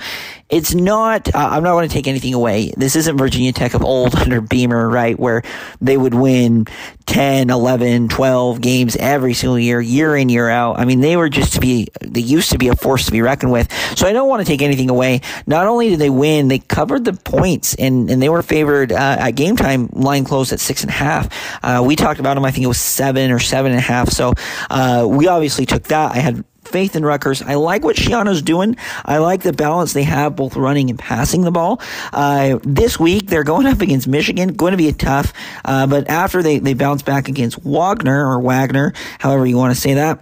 it's 0.51 0.75
not, 0.75 1.33
uh, 1.33 1.49
I'm 1.51 1.63
not 1.63 1.71
going 1.71 1.87
to 1.87 1.93
take 1.93 2.07
anything 2.07 2.33
away. 2.33 2.73
This 2.75 2.97
isn't 2.97 3.17
Virginia 3.17 3.53
Tech 3.53 3.73
of 3.73 3.83
old 3.83 4.13
under 4.17 4.41
Beamer, 4.41 4.89
right? 4.89 5.17
Where 5.17 5.41
they 5.79 5.97
would 5.97 6.13
win 6.13 6.67
10, 7.05 7.49
11, 7.49 8.09
12 8.09 8.61
games 8.61 8.95
every 8.97 9.33
single 9.33 9.57
year, 9.57 9.79
year 9.79 10.15
in, 10.15 10.27
year 10.27 10.49
out. 10.49 10.77
I 10.77 10.85
mean, 10.85 10.99
they 10.99 11.15
were 11.15 11.29
just 11.29 11.53
to 11.53 11.61
be, 11.61 11.87
they 12.01 12.19
used 12.19 12.51
to 12.51 12.57
be 12.57 12.67
a 12.67 12.75
force 12.75 13.05
to 13.05 13.11
be 13.11 13.21
reckoned 13.21 13.53
with. 13.53 13.71
So 13.97 14.07
I 14.07 14.11
don't 14.11 14.27
want 14.27 14.45
to 14.45 14.45
take 14.45 14.61
anything 14.61 14.89
away. 14.89 15.21
Not 15.47 15.67
only 15.67 15.89
did 15.89 15.99
they 15.99 16.09
win, 16.09 16.49
they 16.49 16.59
covered 16.59 17.05
the 17.05 17.13
points 17.13 17.73
and, 17.75 18.09
and 18.09 18.21
they 18.21 18.29
were 18.29 18.43
favored 18.43 18.91
uh, 18.91 19.17
at 19.19 19.31
game 19.31 19.55
time. 19.55 19.87
Line 19.93 20.25
closed 20.25 20.51
at 20.51 20.59
six 20.59 20.81
and 20.81 20.89
a 20.89 20.93
half. 20.93 21.29
Uh, 21.63 21.81
we 21.85 21.95
talked 21.95 22.19
about 22.19 22.35
them. 22.35 22.43
I 22.43 22.51
think 22.51 22.65
it 22.65 22.67
was 22.67 22.79
seven 22.79 23.31
or 23.31 23.39
seven 23.39 23.71
and 23.71 23.79
a 23.79 23.83
half. 23.83 24.09
So 24.09 24.33
uh, 24.69 25.07
we 25.09 25.27
obviously 25.27 25.65
took 25.65 25.83
that. 25.83 26.11
I 26.11 26.19
had 26.19 26.43
faith 26.71 26.95
in 26.95 27.03
Rutgers. 27.03 27.41
I 27.41 27.55
like 27.55 27.83
what 27.83 27.95
Schiano's 27.95 28.41
doing. 28.41 28.77
I 29.05 29.17
like 29.17 29.43
the 29.43 29.53
balance 29.53 29.93
they 29.93 30.03
have 30.03 30.35
both 30.35 30.55
running 30.55 30.89
and 30.89 30.97
passing 30.97 31.41
the 31.41 31.51
ball. 31.51 31.81
Uh, 32.13 32.59
this 32.63 32.99
week, 32.99 33.27
they're 33.27 33.43
going 33.43 33.67
up 33.67 33.81
against 33.81 34.07
Michigan. 34.07 34.53
Going 34.53 34.71
to 34.71 34.77
be 34.77 34.87
a 34.87 34.93
tough, 34.93 35.33
uh, 35.65 35.87
but 35.87 36.09
after 36.09 36.41
they, 36.41 36.59
they 36.59 36.73
bounce 36.73 37.01
back 37.01 37.27
against 37.27 37.63
Wagner 37.63 38.27
or 38.27 38.39
Wagner, 38.39 38.93
however 39.19 39.45
you 39.45 39.57
want 39.57 39.75
to 39.75 39.79
say 39.79 39.95
that, 39.95 40.19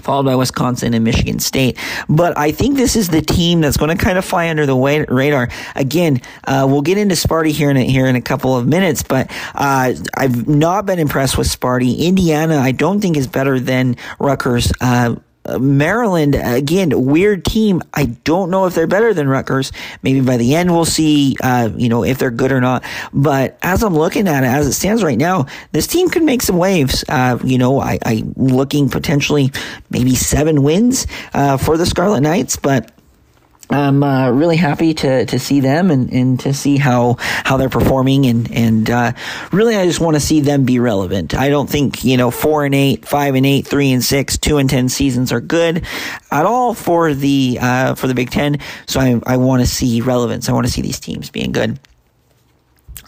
followed 0.00 0.24
by 0.24 0.36
Wisconsin 0.36 0.94
and 0.94 1.04
Michigan 1.04 1.38
State. 1.38 1.78
But 2.08 2.36
I 2.38 2.52
think 2.52 2.76
this 2.76 2.96
is 2.96 3.08
the 3.08 3.20
team 3.20 3.60
that's 3.60 3.76
going 3.76 3.96
to 3.96 4.02
kind 4.02 4.18
of 4.18 4.24
fly 4.24 4.48
under 4.48 4.66
the 4.66 4.76
radar. 4.76 5.48
Again, 5.74 6.20
uh, 6.44 6.66
we'll 6.68 6.82
get 6.82 6.98
into 6.98 7.14
Sparty 7.14 7.50
here 7.50 7.70
in 7.70 7.76
a, 7.76 7.84
here 7.84 8.06
in 8.06 8.16
a 8.16 8.22
couple 8.22 8.56
of 8.56 8.66
minutes, 8.66 9.02
but 9.02 9.30
uh, 9.54 9.94
I've 10.14 10.48
not 10.48 10.86
been 10.86 10.98
impressed 10.98 11.36
with 11.36 11.48
Sparty. 11.48 11.98
Indiana, 11.98 12.58
I 12.58 12.72
don't 12.72 13.00
think 13.00 13.16
is 13.16 13.26
better 13.26 13.58
than 13.58 13.96
Rutgers. 14.18 14.72
Uh, 14.80 15.16
Maryland, 15.58 16.34
again, 16.34 16.90
weird 17.06 17.44
team. 17.44 17.82
I 17.94 18.06
don't 18.24 18.50
know 18.50 18.66
if 18.66 18.74
they're 18.74 18.86
better 18.86 19.14
than 19.14 19.28
Rutgers. 19.28 19.72
Maybe 20.02 20.20
by 20.20 20.36
the 20.36 20.54
end 20.56 20.72
we'll 20.72 20.84
see, 20.84 21.36
uh, 21.42 21.70
you 21.76 21.88
know, 21.88 22.04
if 22.04 22.18
they're 22.18 22.30
good 22.30 22.52
or 22.52 22.60
not. 22.60 22.84
But 23.12 23.58
as 23.62 23.82
I'm 23.82 23.94
looking 23.94 24.28
at 24.28 24.44
it, 24.44 24.48
as 24.48 24.66
it 24.66 24.72
stands 24.72 25.02
right 25.02 25.16
now, 25.16 25.46
this 25.72 25.86
team 25.86 26.08
could 26.08 26.24
make 26.24 26.42
some 26.42 26.58
waves. 26.58 27.04
Uh, 27.08 27.38
you 27.44 27.56
know, 27.56 27.80
I, 27.80 27.98
I 28.04 28.24
looking 28.36 28.88
potentially 28.88 29.52
maybe 29.90 30.14
seven 30.14 30.62
wins 30.62 31.06
uh, 31.32 31.56
for 31.56 31.76
the 31.76 31.86
Scarlet 31.86 32.20
Knights, 32.20 32.56
but 32.56 32.90
I'm 33.70 34.02
uh, 34.02 34.30
really 34.30 34.56
happy 34.56 34.94
to, 34.94 35.26
to 35.26 35.38
see 35.38 35.60
them 35.60 35.90
and, 35.90 36.10
and 36.12 36.40
to 36.40 36.54
see 36.54 36.78
how, 36.78 37.16
how 37.18 37.56
they're 37.56 37.68
performing 37.68 38.26
and 38.26 38.50
and 38.50 38.90
uh, 38.90 39.12
really 39.52 39.76
I 39.76 39.86
just 39.86 40.00
want 40.00 40.16
to 40.16 40.20
see 40.20 40.40
them 40.40 40.64
be 40.64 40.78
relevant. 40.78 41.34
I 41.34 41.48
don't 41.48 41.68
think 41.68 42.04
you 42.04 42.16
know 42.16 42.30
four 42.30 42.64
and 42.64 42.74
eight, 42.74 43.06
five 43.06 43.34
and 43.34 43.46
eight, 43.46 43.66
three 43.66 43.92
and 43.92 44.02
six, 44.02 44.38
two 44.38 44.58
and 44.58 44.68
ten 44.68 44.88
seasons 44.88 45.32
are 45.32 45.40
good 45.40 45.84
at 46.30 46.46
all 46.46 46.74
for 46.74 47.14
the 47.14 47.58
uh, 47.60 47.94
for 47.94 48.06
the 48.06 48.14
Big 48.14 48.30
Ten. 48.30 48.58
So 48.86 49.00
I 49.00 49.20
I 49.26 49.36
want 49.36 49.62
to 49.62 49.66
see 49.66 50.00
relevance. 50.00 50.48
I 50.48 50.52
want 50.52 50.66
to 50.66 50.72
see 50.72 50.82
these 50.82 51.00
teams 51.00 51.30
being 51.30 51.52
good. 51.52 51.78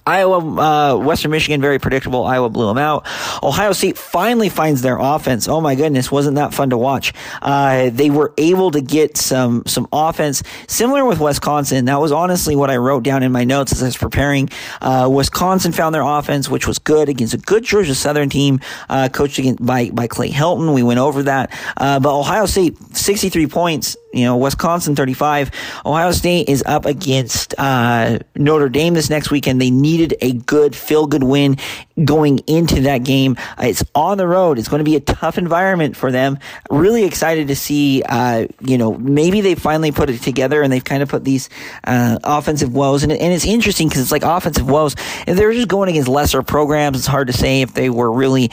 Iowa, 0.07 0.39
uh, 0.39 0.97
Western 0.97 1.31
Michigan, 1.31 1.61
very 1.61 1.79
predictable. 1.79 2.25
Iowa 2.25 2.49
blew 2.49 2.67
them 2.67 2.79
out. 2.79 3.07
Ohio 3.43 3.73
State 3.73 3.99
finally 3.99 4.49
finds 4.49 4.83
their 4.83 4.99
offense. 4.99 5.49
Oh 5.49 5.61
my 5.61 5.75
goodness, 5.75 6.11
wasn't 6.11 6.37
that 6.37 6.55
fun 6.55 6.71
to 6.71 6.79
watch? 6.79 7.13
Uh, 7.43 7.91
they 7.91 8.11
were 8.11 8.33
able 8.39 8.71
to 8.71 8.81
get 8.81 9.17
some 9.17 9.63
some 9.67 9.87
offense 9.93 10.43
similar 10.69 11.05
with 11.05 11.21
Wisconsin. 11.21 11.85
That 11.85 12.01
was 12.01 12.13
honestly 12.13 12.57
what 12.57 12.71
I 12.71 12.77
wrote 12.77 13.03
down 13.03 13.23
in 13.23 13.33
my 13.33 13.45
notes 13.45 13.73
as 13.73 13.83
I 13.83 13.87
was 13.87 13.97
preparing. 13.97 14.49
Uh, 14.81 15.09
Wisconsin 15.13 15.73
found 15.73 15.95
their 15.95 16.03
offense, 16.03 16.49
which 16.49 16.67
was 16.67 16.79
good 16.79 17.09
against 17.09 17.35
a 17.35 17.39
good 17.39 17.65
Georgia 17.65 17.95
Southern 17.95 18.29
team, 18.29 18.61
uh, 18.89 19.09
coached 19.13 19.41
by 19.65 19.91
by 19.91 20.07
Clay 20.07 20.31
Helton. 20.31 20.75
We 20.75 20.83
went 20.83 21.01
over 21.01 21.25
that, 21.25 21.53
uh, 21.77 22.01
but 22.01 22.19
Ohio 22.19 22.47
State, 22.47 22.77
sixty 22.97 23.29
three 23.29 23.47
points 23.47 23.97
you 24.13 24.25
know, 24.25 24.37
Wisconsin 24.37 24.97
35. 24.97 25.51
Ohio 25.87 26.13
State 26.13 26.49
is 26.49 26.63
up 26.67 26.85
against 26.85 27.55
uh, 27.59 28.19
Notre 28.35 28.69
Dame 28.69 28.95
this 28.95 29.11
next 29.11 29.31
weekend. 29.31 29.61
They 29.61 29.71
needed 29.71 30.15
a 30.21 30.33
good, 30.33 30.75
feel 30.75 31.07
good 31.07 31.23
win 31.23 31.59
going 32.05 32.39
into 32.47 32.83
that 32.83 32.99
game. 33.05 33.37
Uh, 33.59 33.67
it's 33.67 33.85
on 33.95 34.19
the 34.19 34.27
road. 34.27 34.59
It's 34.59 34.69
going 34.69 34.81
to 34.81 34.85
be 34.85 34.97
a 34.97 35.01
tough 35.01 35.39
environment 35.39 35.97
for 35.97 36.11
them. 36.11 36.39
Really 36.71 37.05
excited 37.05 37.49
to 37.49 37.57
see, 37.57 38.03
uh, 38.03 38.47
you 38.61 38.79
know, 38.79 38.95
maybe 38.95 39.41
they 39.41 39.55
finally 39.55 39.93
put 39.93 40.11
it 40.11 40.23
together 40.23 40.63
and 40.63 40.73
they've 40.73 40.85
kind 40.85 41.03
of 41.03 41.09
put 41.09 41.25
these 41.25 41.49
uh, 41.85 42.19
offensive 42.25 42.75
woes. 42.75 43.03
And, 43.03 43.13
and 43.13 43.33
it's 43.33 43.47
interesting 43.47 43.89
because 43.89 44.03
it's 44.03 44.13
like 44.13 44.25
offensive 44.25 44.69
woes. 44.69 44.97
And 45.27 45.39
they're 45.39 45.53
just 45.53 45.69
going 45.69 45.89
against 45.89 46.09
lesser 46.09 46.43
programs. 46.43 46.99
It's 46.99 47.07
hard 47.07 47.29
to 47.29 47.33
say 47.33 47.63
if 47.63 47.75
they 47.75 47.91
were 47.91 48.11
really 48.11 48.51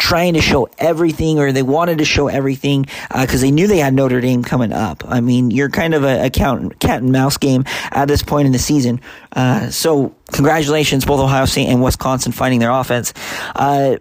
trying 0.00 0.32
to 0.32 0.40
show 0.40 0.66
everything 0.78 1.38
or 1.38 1.52
they 1.52 1.62
wanted 1.62 1.98
to 1.98 2.04
show 2.06 2.28
everything 2.28 2.86
because 3.10 3.42
uh, 3.42 3.46
they 3.46 3.50
knew 3.50 3.66
they 3.66 3.78
had 3.78 3.92
Notre 3.92 4.20
Dame 4.20 4.42
coming 4.42 4.72
up. 4.72 5.04
I 5.06 5.20
mean, 5.20 5.50
you're 5.50 5.68
kind 5.68 5.92
of 5.92 6.04
a, 6.04 6.26
a 6.26 6.30
cat, 6.30 6.80
cat 6.80 7.02
and 7.02 7.12
mouse 7.12 7.36
game 7.36 7.64
at 7.90 8.08
this 8.08 8.22
point 8.22 8.46
in 8.46 8.52
the 8.52 8.58
season. 8.58 9.02
Uh, 9.30 9.68
so 9.68 10.14
congratulations, 10.32 11.04
both 11.04 11.20
Ohio 11.20 11.44
State 11.44 11.66
and 11.66 11.82
Wisconsin 11.82 12.32
finding 12.32 12.60
their 12.60 12.70
offense. 12.70 13.12
Uh, 13.54 13.96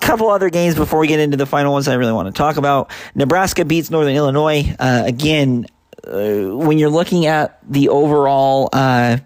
couple 0.00 0.28
other 0.28 0.50
games 0.50 0.74
before 0.74 0.98
we 0.98 1.06
get 1.06 1.20
into 1.20 1.36
the 1.36 1.46
final 1.46 1.72
ones 1.72 1.86
I 1.86 1.94
really 1.94 2.12
want 2.12 2.26
to 2.26 2.32
talk 2.36 2.56
about. 2.56 2.90
Nebraska 3.14 3.64
beats 3.64 3.90
Northern 3.90 4.16
Illinois. 4.16 4.74
Uh, 4.78 5.04
again, 5.06 5.66
uh, 6.04 6.56
when 6.56 6.78
you're 6.78 6.90
looking 6.90 7.26
at 7.26 7.60
the 7.70 7.90
overall, 7.90 8.70
uh, 8.72 9.18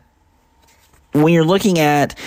when 1.13 1.33
you're 1.33 1.45
looking 1.45 1.79
at 1.79 2.19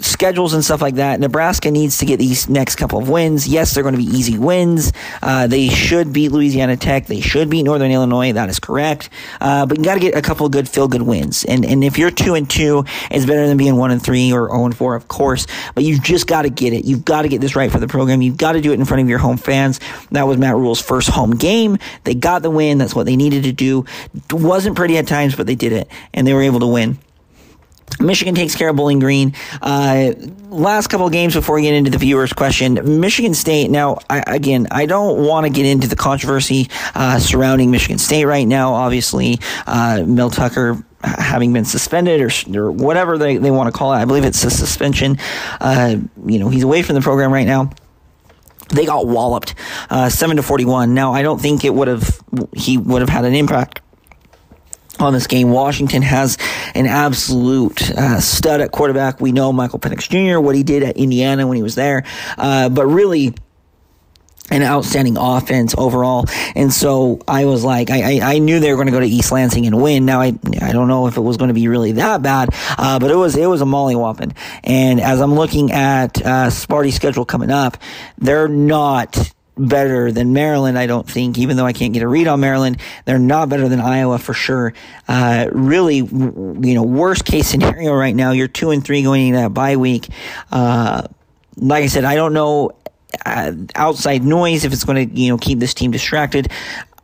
schedules 0.00 0.54
and 0.54 0.64
stuff 0.64 0.82
like 0.82 0.96
that. 0.96 1.20
Nebraska 1.20 1.70
needs 1.70 1.98
to 1.98 2.06
get 2.06 2.18
these 2.18 2.48
next 2.48 2.76
couple 2.76 2.98
of 2.98 3.08
wins. 3.08 3.48
Yes, 3.48 3.74
they're 3.74 3.82
going 3.82 3.94
to 3.94 4.00
be 4.00 4.06
easy 4.06 4.38
wins. 4.38 4.92
Uh, 5.22 5.46
they 5.46 5.68
should 5.68 6.12
beat 6.12 6.30
Louisiana 6.30 6.76
Tech. 6.76 7.06
They 7.06 7.20
should 7.20 7.48
beat 7.50 7.62
Northern 7.62 7.90
Illinois. 7.90 8.32
That 8.32 8.48
is 8.48 8.58
correct. 8.58 9.10
Uh, 9.40 9.66
but 9.66 9.78
you 9.78 9.84
got 9.84 9.94
to 9.94 10.00
get 10.00 10.16
a 10.16 10.22
couple 10.22 10.46
of 10.46 10.52
good 10.52 10.68
feel 10.68 10.88
good 10.88 11.02
wins. 11.02 11.44
And 11.44 11.64
and 11.64 11.82
if 11.82 11.98
you're 11.98 12.10
two 12.10 12.34
and 12.34 12.48
two, 12.48 12.84
it's 13.10 13.26
better 13.26 13.46
than 13.46 13.56
being 13.56 13.76
one 13.76 13.90
and 13.90 14.02
three 14.02 14.32
or 14.32 14.48
zero 14.48 14.64
and 14.64 14.76
four, 14.76 14.94
of 14.94 15.08
course. 15.08 15.46
But 15.74 15.84
you've 15.84 16.02
just 16.02 16.26
got 16.26 16.42
to 16.42 16.50
get 16.50 16.72
it. 16.72 16.84
You've 16.84 17.04
got 17.04 17.22
to 17.22 17.28
get 17.28 17.40
this 17.40 17.56
right 17.56 17.70
for 17.70 17.78
the 17.78 17.88
program. 17.88 18.22
You've 18.22 18.36
got 18.36 18.52
to 18.52 18.60
do 18.60 18.72
it 18.72 18.78
in 18.78 18.84
front 18.84 19.02
of 19.02 19.08
your 19.08 19.18
home 19.18 19.36
fans. 19.36 19.80
That 20.10 20.26
was 20.26 20.38
Matt 20.38 20.54
Rhule's 20.54 20.80
first 20.80 21.08
home 21.08 21.32
game. 21.32 21.78
They 22.04 22.14
got 22.14 22.42
the 22.42 22.50
win. 22.50 22.78
That's 22.78 22.94
what 22.94 23.06
they 23.06 23.16
needed 23.16 23.44
to 23.44 23.52
do. 23.52 23.84
It 24.14 24.32
wasn't 24.32 24.76
pretty 24.76 24.96
at 24.98 25.06
times, 25.06 25.34
but 25.34 25.46
they 25.46 25.54
did 25.54 25.72
it, 25.72 25.88
and 26.12 26.26
they 26.26 26.34
were 26.34 26.42
able 26.42 26.60
to 26.60 26.66
win. 26.66 26.98
Michigan 28.00 28.34
takes 28.34 28.54
care 28.54 28.68
of 28.68 28.76
Bowling 28.76 28.98
Green. 28.98 29.34
Uh, 29.60 30.12
last 30.48 30.88
couple 30.88 31.06
of 31.06 31.12
games 31.12 31.34
before 31.34 31.56
we 31.56 31.62
get 31.62 31.74
into 31.74 31.90
the 31.90 31.98
viewers' 31.98 32.32
question, 32.32 33.00
Michigan 33.00 33.34
State. 33.34 33.70
Now, 33.70 33.98
I, 34.08 34.22
again, 34.26 34.68
I 34.70 34.86
don't 34.86 35.26
want 35.26 35.46
to 35.46 35.50
get 35.50 35.66
into 35.66 35.88
the 35.88 35.96
controversy 35.96 36.68
uh, 36.94 37.18
surrounding 37.18 37.70
Michigan 37.70 37.98
State 37.98 38.24
right 38.24 38.46
now. 38.46 38.74
Obviously, 38.74 39.38
uh, 39.66 40.04
Mel 40.06 40.30
Tucker 40.30 40.82
having 41.02 41.52
been 41.52 41.64
suspended 41.64 42.20
or, 42.20 42.60
or 42.60 42.72
whatever 42.72 43.18
they, 43.18 43.36
they 43.36 43.50
want 43.50 43.72
to 43.72 43.76
call 43.76 43.92
it. 43.92 43.96
I 43.96 44.04
believe 44.04 44.24
it's 44.24 44.42
a 44.44 44.50
suspension. 44.50 45.18
Uh, 45.60 45.96
you 46.26 46.38
know, 46.38 46.48
he's 46.48 46.64
away 46.64 46.82
from 46.82 46.94
the 46.94 47.00
program 47.00 47.32
right 47.32 47.46
now 47.46 47.70
they 48.70 48.84
got 48.84 49.06
walloped 49.06 49.54
uh, 49.88 50.10
7 50.10 50.36
to 50.36 50.42
41 50.42 50.92
now 50.92 51.14
i 51.14 51.22
don't 51.22 51.40
think 51.40 51.64
it 51.64 51.72
would 51.72 51.88
have 51.88 52.20
he 52.52 52.76
would 52.76 53.00
have 53.00 53.08
had 53.08 53.24
an 53.24 53.34
impact 53.34 53.80
on 55.00 55.12
this 55.12 55.26
game. 55.26 55.50
Washington 55.50 56.02
has 56.02 56.38
an 56.74 56.86
absolute 56.86 57.90
uh, 57.90 58.20
stud 58.20 58.60
at 58.60 58.70
quarterback. 58.70 59.20
We 59.20 59.32
know 59.32 59.52
Michael 59.52 59.78
Penix 59.78 60.08
Jr., 60.08 60.40
what 60.40 60.54
he 60.54 60.62
did 60.62 60.82
at 60.82 60.96
Indiana 60.96 61.46
when 61.46 61.56
he 61.56 61.62
was 61.62 61.74
there. 61.74 62.04
Uh, 62.36 62.68
but 62.68 62.86
really, 62.86 63.34
an 64.50 64.62
outstanding 64.62 65.16
offense 65.18 65.74
overall. 65.76 66.24
And 66.54 66.72
so 66.72 67.20
I 67.28 67.44
was 67.44 67.64
like, 67.64 67.90
I, 67.90 68.18
I, 68.18 68.34
I 68.34 68.38
knew 68.38 68.60
they 68.60 68.70
were 68.70 68.76
going 68.76 68.86
to 68.86 68.92
go 68.92 69.00
to 69.00 69.06
East 69.06 69.30
Lansing 69.30 69.66
and 69.66 69.80
win. 69.80 70.06
Now 70.06 70.20
I, 70.20 70.32
I 70.62 70.72
don't 70.72 70.88
know 70.88 71.06
if 71.06 71.16
it 71.16 71.20
was 71.20 71.36
going 71.36 71.48
to 71.48 71.54
be 71.54 71.68
really 71.68 71.92
that 71.92 72.22
bad, 72.22 72.50
uh, 72.78 72.98
but 72.98 73.10
it 73.10 73.16
was, 73.16 73.36
it 73.36 73.46
was 73.46 73.60
a 73.60 73.66
molly 73.66 73.94
mollywhopping. 73.94 74.34
And 74.64 75.00
as 75.00 75.20
I'm 75.20 75.34
looking 75.34 75.72
at, 75.72 76.24
uh, 76.24 76.50
Sparty's 76.50 76.94
schedule 76.94 77.24
coming 77.24 77.50
up, 77.50 77.76
they're 78.16 78.48
not, 78.48 79.32
better 79.58 80.12
than 80.12 80.32
Maryland, 80.32 80.78
I 80.78 80.86
don't 80.86 81.08
think, 81.08 81.38
even 81.38 81.56
though 81.56 81.66
I 81.66 81.72
can't 81.72 81.92
get 81.92 82.02
a 82.02 82.08
read 82.08 82.28
on 82.28 82.40
Maryland. 82.40 82.80
They're 83.04 83.18
not 83.18 83.48
better 83.48 83.68
than 83.68 83.80
Iowa 83.80 84.18
for 84.18 84.34
sure. 84.34 84.74
Uh, 85.06 85.48
really, 85.52 85.96
you 85.96 86.74
know, 86.74 86.82
worst 86.82 87.24
case 87.24 87.46
scenario 87.48 87.92
right 87.94 88.14
now, 88.14 88.32
you're 88.32 88.48
two 88.48 88.70
and 88.70 88.84
three 88.84 89.02
going 89.02 89.28
into 89.28 89.40
that 89.40 89.54
bye 89.54 89.76
week. 89.76 90.08
Uh, 90.52 91.02
like 91.56 91.84
I 91.84 91.88
said, 91.88 92.04
I 92.04 92.14
don't 92.14 92.32
know 92.32 92.72
uh, 93.24 93.52
outside 93.74 94.22
noise 94.22 94.64
if 94.64 94.72
it's 94.72 94.84
going 94.84 95.08
to 95.08 95.20
you 95.20 95.28
know 95.30 95.38
keep 95.38 95.58
this 95.58 95.74
team 95.74 95.90
distracted. 95.90 96.50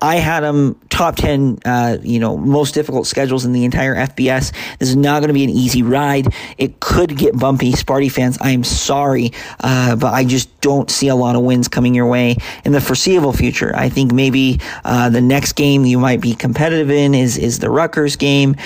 I 0.01 0.17
had 0.17 0.41
them 0.41 0.79
top 0.95 1.17
10, 1.17 1.61
uh, 1.65 1.99
you 2.03 2.19
know, 2.19 2.37
most 2.37 2.75
difficult 2.75 3.07
schedules 3.07 3.45
in 3.45 3.53
the 3.53 3.65
entire 3.65 3.95
FBS. 3.95 4.53
This 4.79 4.89
is 4.89 4.97
not 4.97 5.21
going 5.21 5.29
to 5.29 5.35
be 5.35 5.45
an 5.45 5.51
easy 5.51 5.83
ride. 5.83 6.35
It 6.59 6.81
could 6.81 7.17
get 7.17 7.39
bumpy. 7.39 7.73
Sparty 7.73 8.11
fans, 8.11 8.39
I 8.41 8.51
am 8.51 8.65
sorry, 8.65 9.33
uh, 9.61 9.97
but 9.97 10.13
I 10.13 10.25
just 10.25 10.61
don't 10.61 10.91
see 10.91 11.09
a 11.09 11.15
lot 11.15 11.37
of 11.37 11.43
wins 11.43 11.69
coming 11.69 11.95
your 11.95 12.07
way 12.07 12.37
in 12.65 12.73
the 12.73 12.81
foreseeable 12.81 13.33
future. 13.33 13.73
I 13.75 13.89
think 13.89 14.13
maybe 14.13 14.61
uh, 14.85 15.11
the 15.11 15.21
next 15.21 15.55
game 15.55 15.85
you 15.85 15.99
might 15.99 16.21
be 16.21 16.35
competitive 16.35 16.91
in 16.91 17.15
is, 17.15 17.39
is 17.39 17.59
the 17.59 17.71
Rutgers 17.71 18.17
game, 18.17 18.57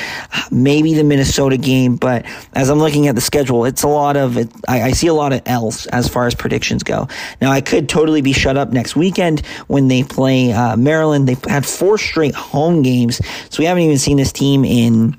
maybe 0.50 0.94
the 0.94 1.04
Minnesota 1.04 1.56
game, 1.56 1.96
but 1.96 2.24
as 2.54 2.68
I'm 2.68 2.78
looking 2.78 3.08
at 3.08 3.14
the 3.14 3.20
schedule, 3.20 3.64
it's 3.64 3.82
a 3.82 3.88
lot 3.88 4.16
of, 4.16 4.36
it, 4.36 4.50
I, 4.66 4.82
I 4.82 4.90
see 4.92 5.06
a 5.08 5.14
lot 5.14 5.32
of 5.32 5.42
L's 5.46 5.86
as 5.86 6.08
far 6.08 6.26
as 6.26 6.34
predictions 6.34 6.82
go. 6.82 7.08
Now, 7.40 7.50
I 7.50 7.60
could 7.60 7.88
totally 7.88 8.22
be 8.22 8.32
shut 8.32 8.56
up 8.56 8.70
next 8.70 8.96
weekend 8.96 9.44
when 9.66 9.88
they 9.88 10.02
play 10.02 10.52
uh, 10.52 10.76
Maryland 10.76 11.28
They've 11.28 11.44
had 11.44 11.66
four 11.66 11.98
straight 11.98 12.17
home 12.34 12.82
games, 12.82 13.20
so 13.50 13.58
we 13.58 13.64
haven't 13.64 13.82
even 13.82 13.98
seen 13.98 14.16
this 14.16 14.32
team 14.32 14.64
in 14.64 15.16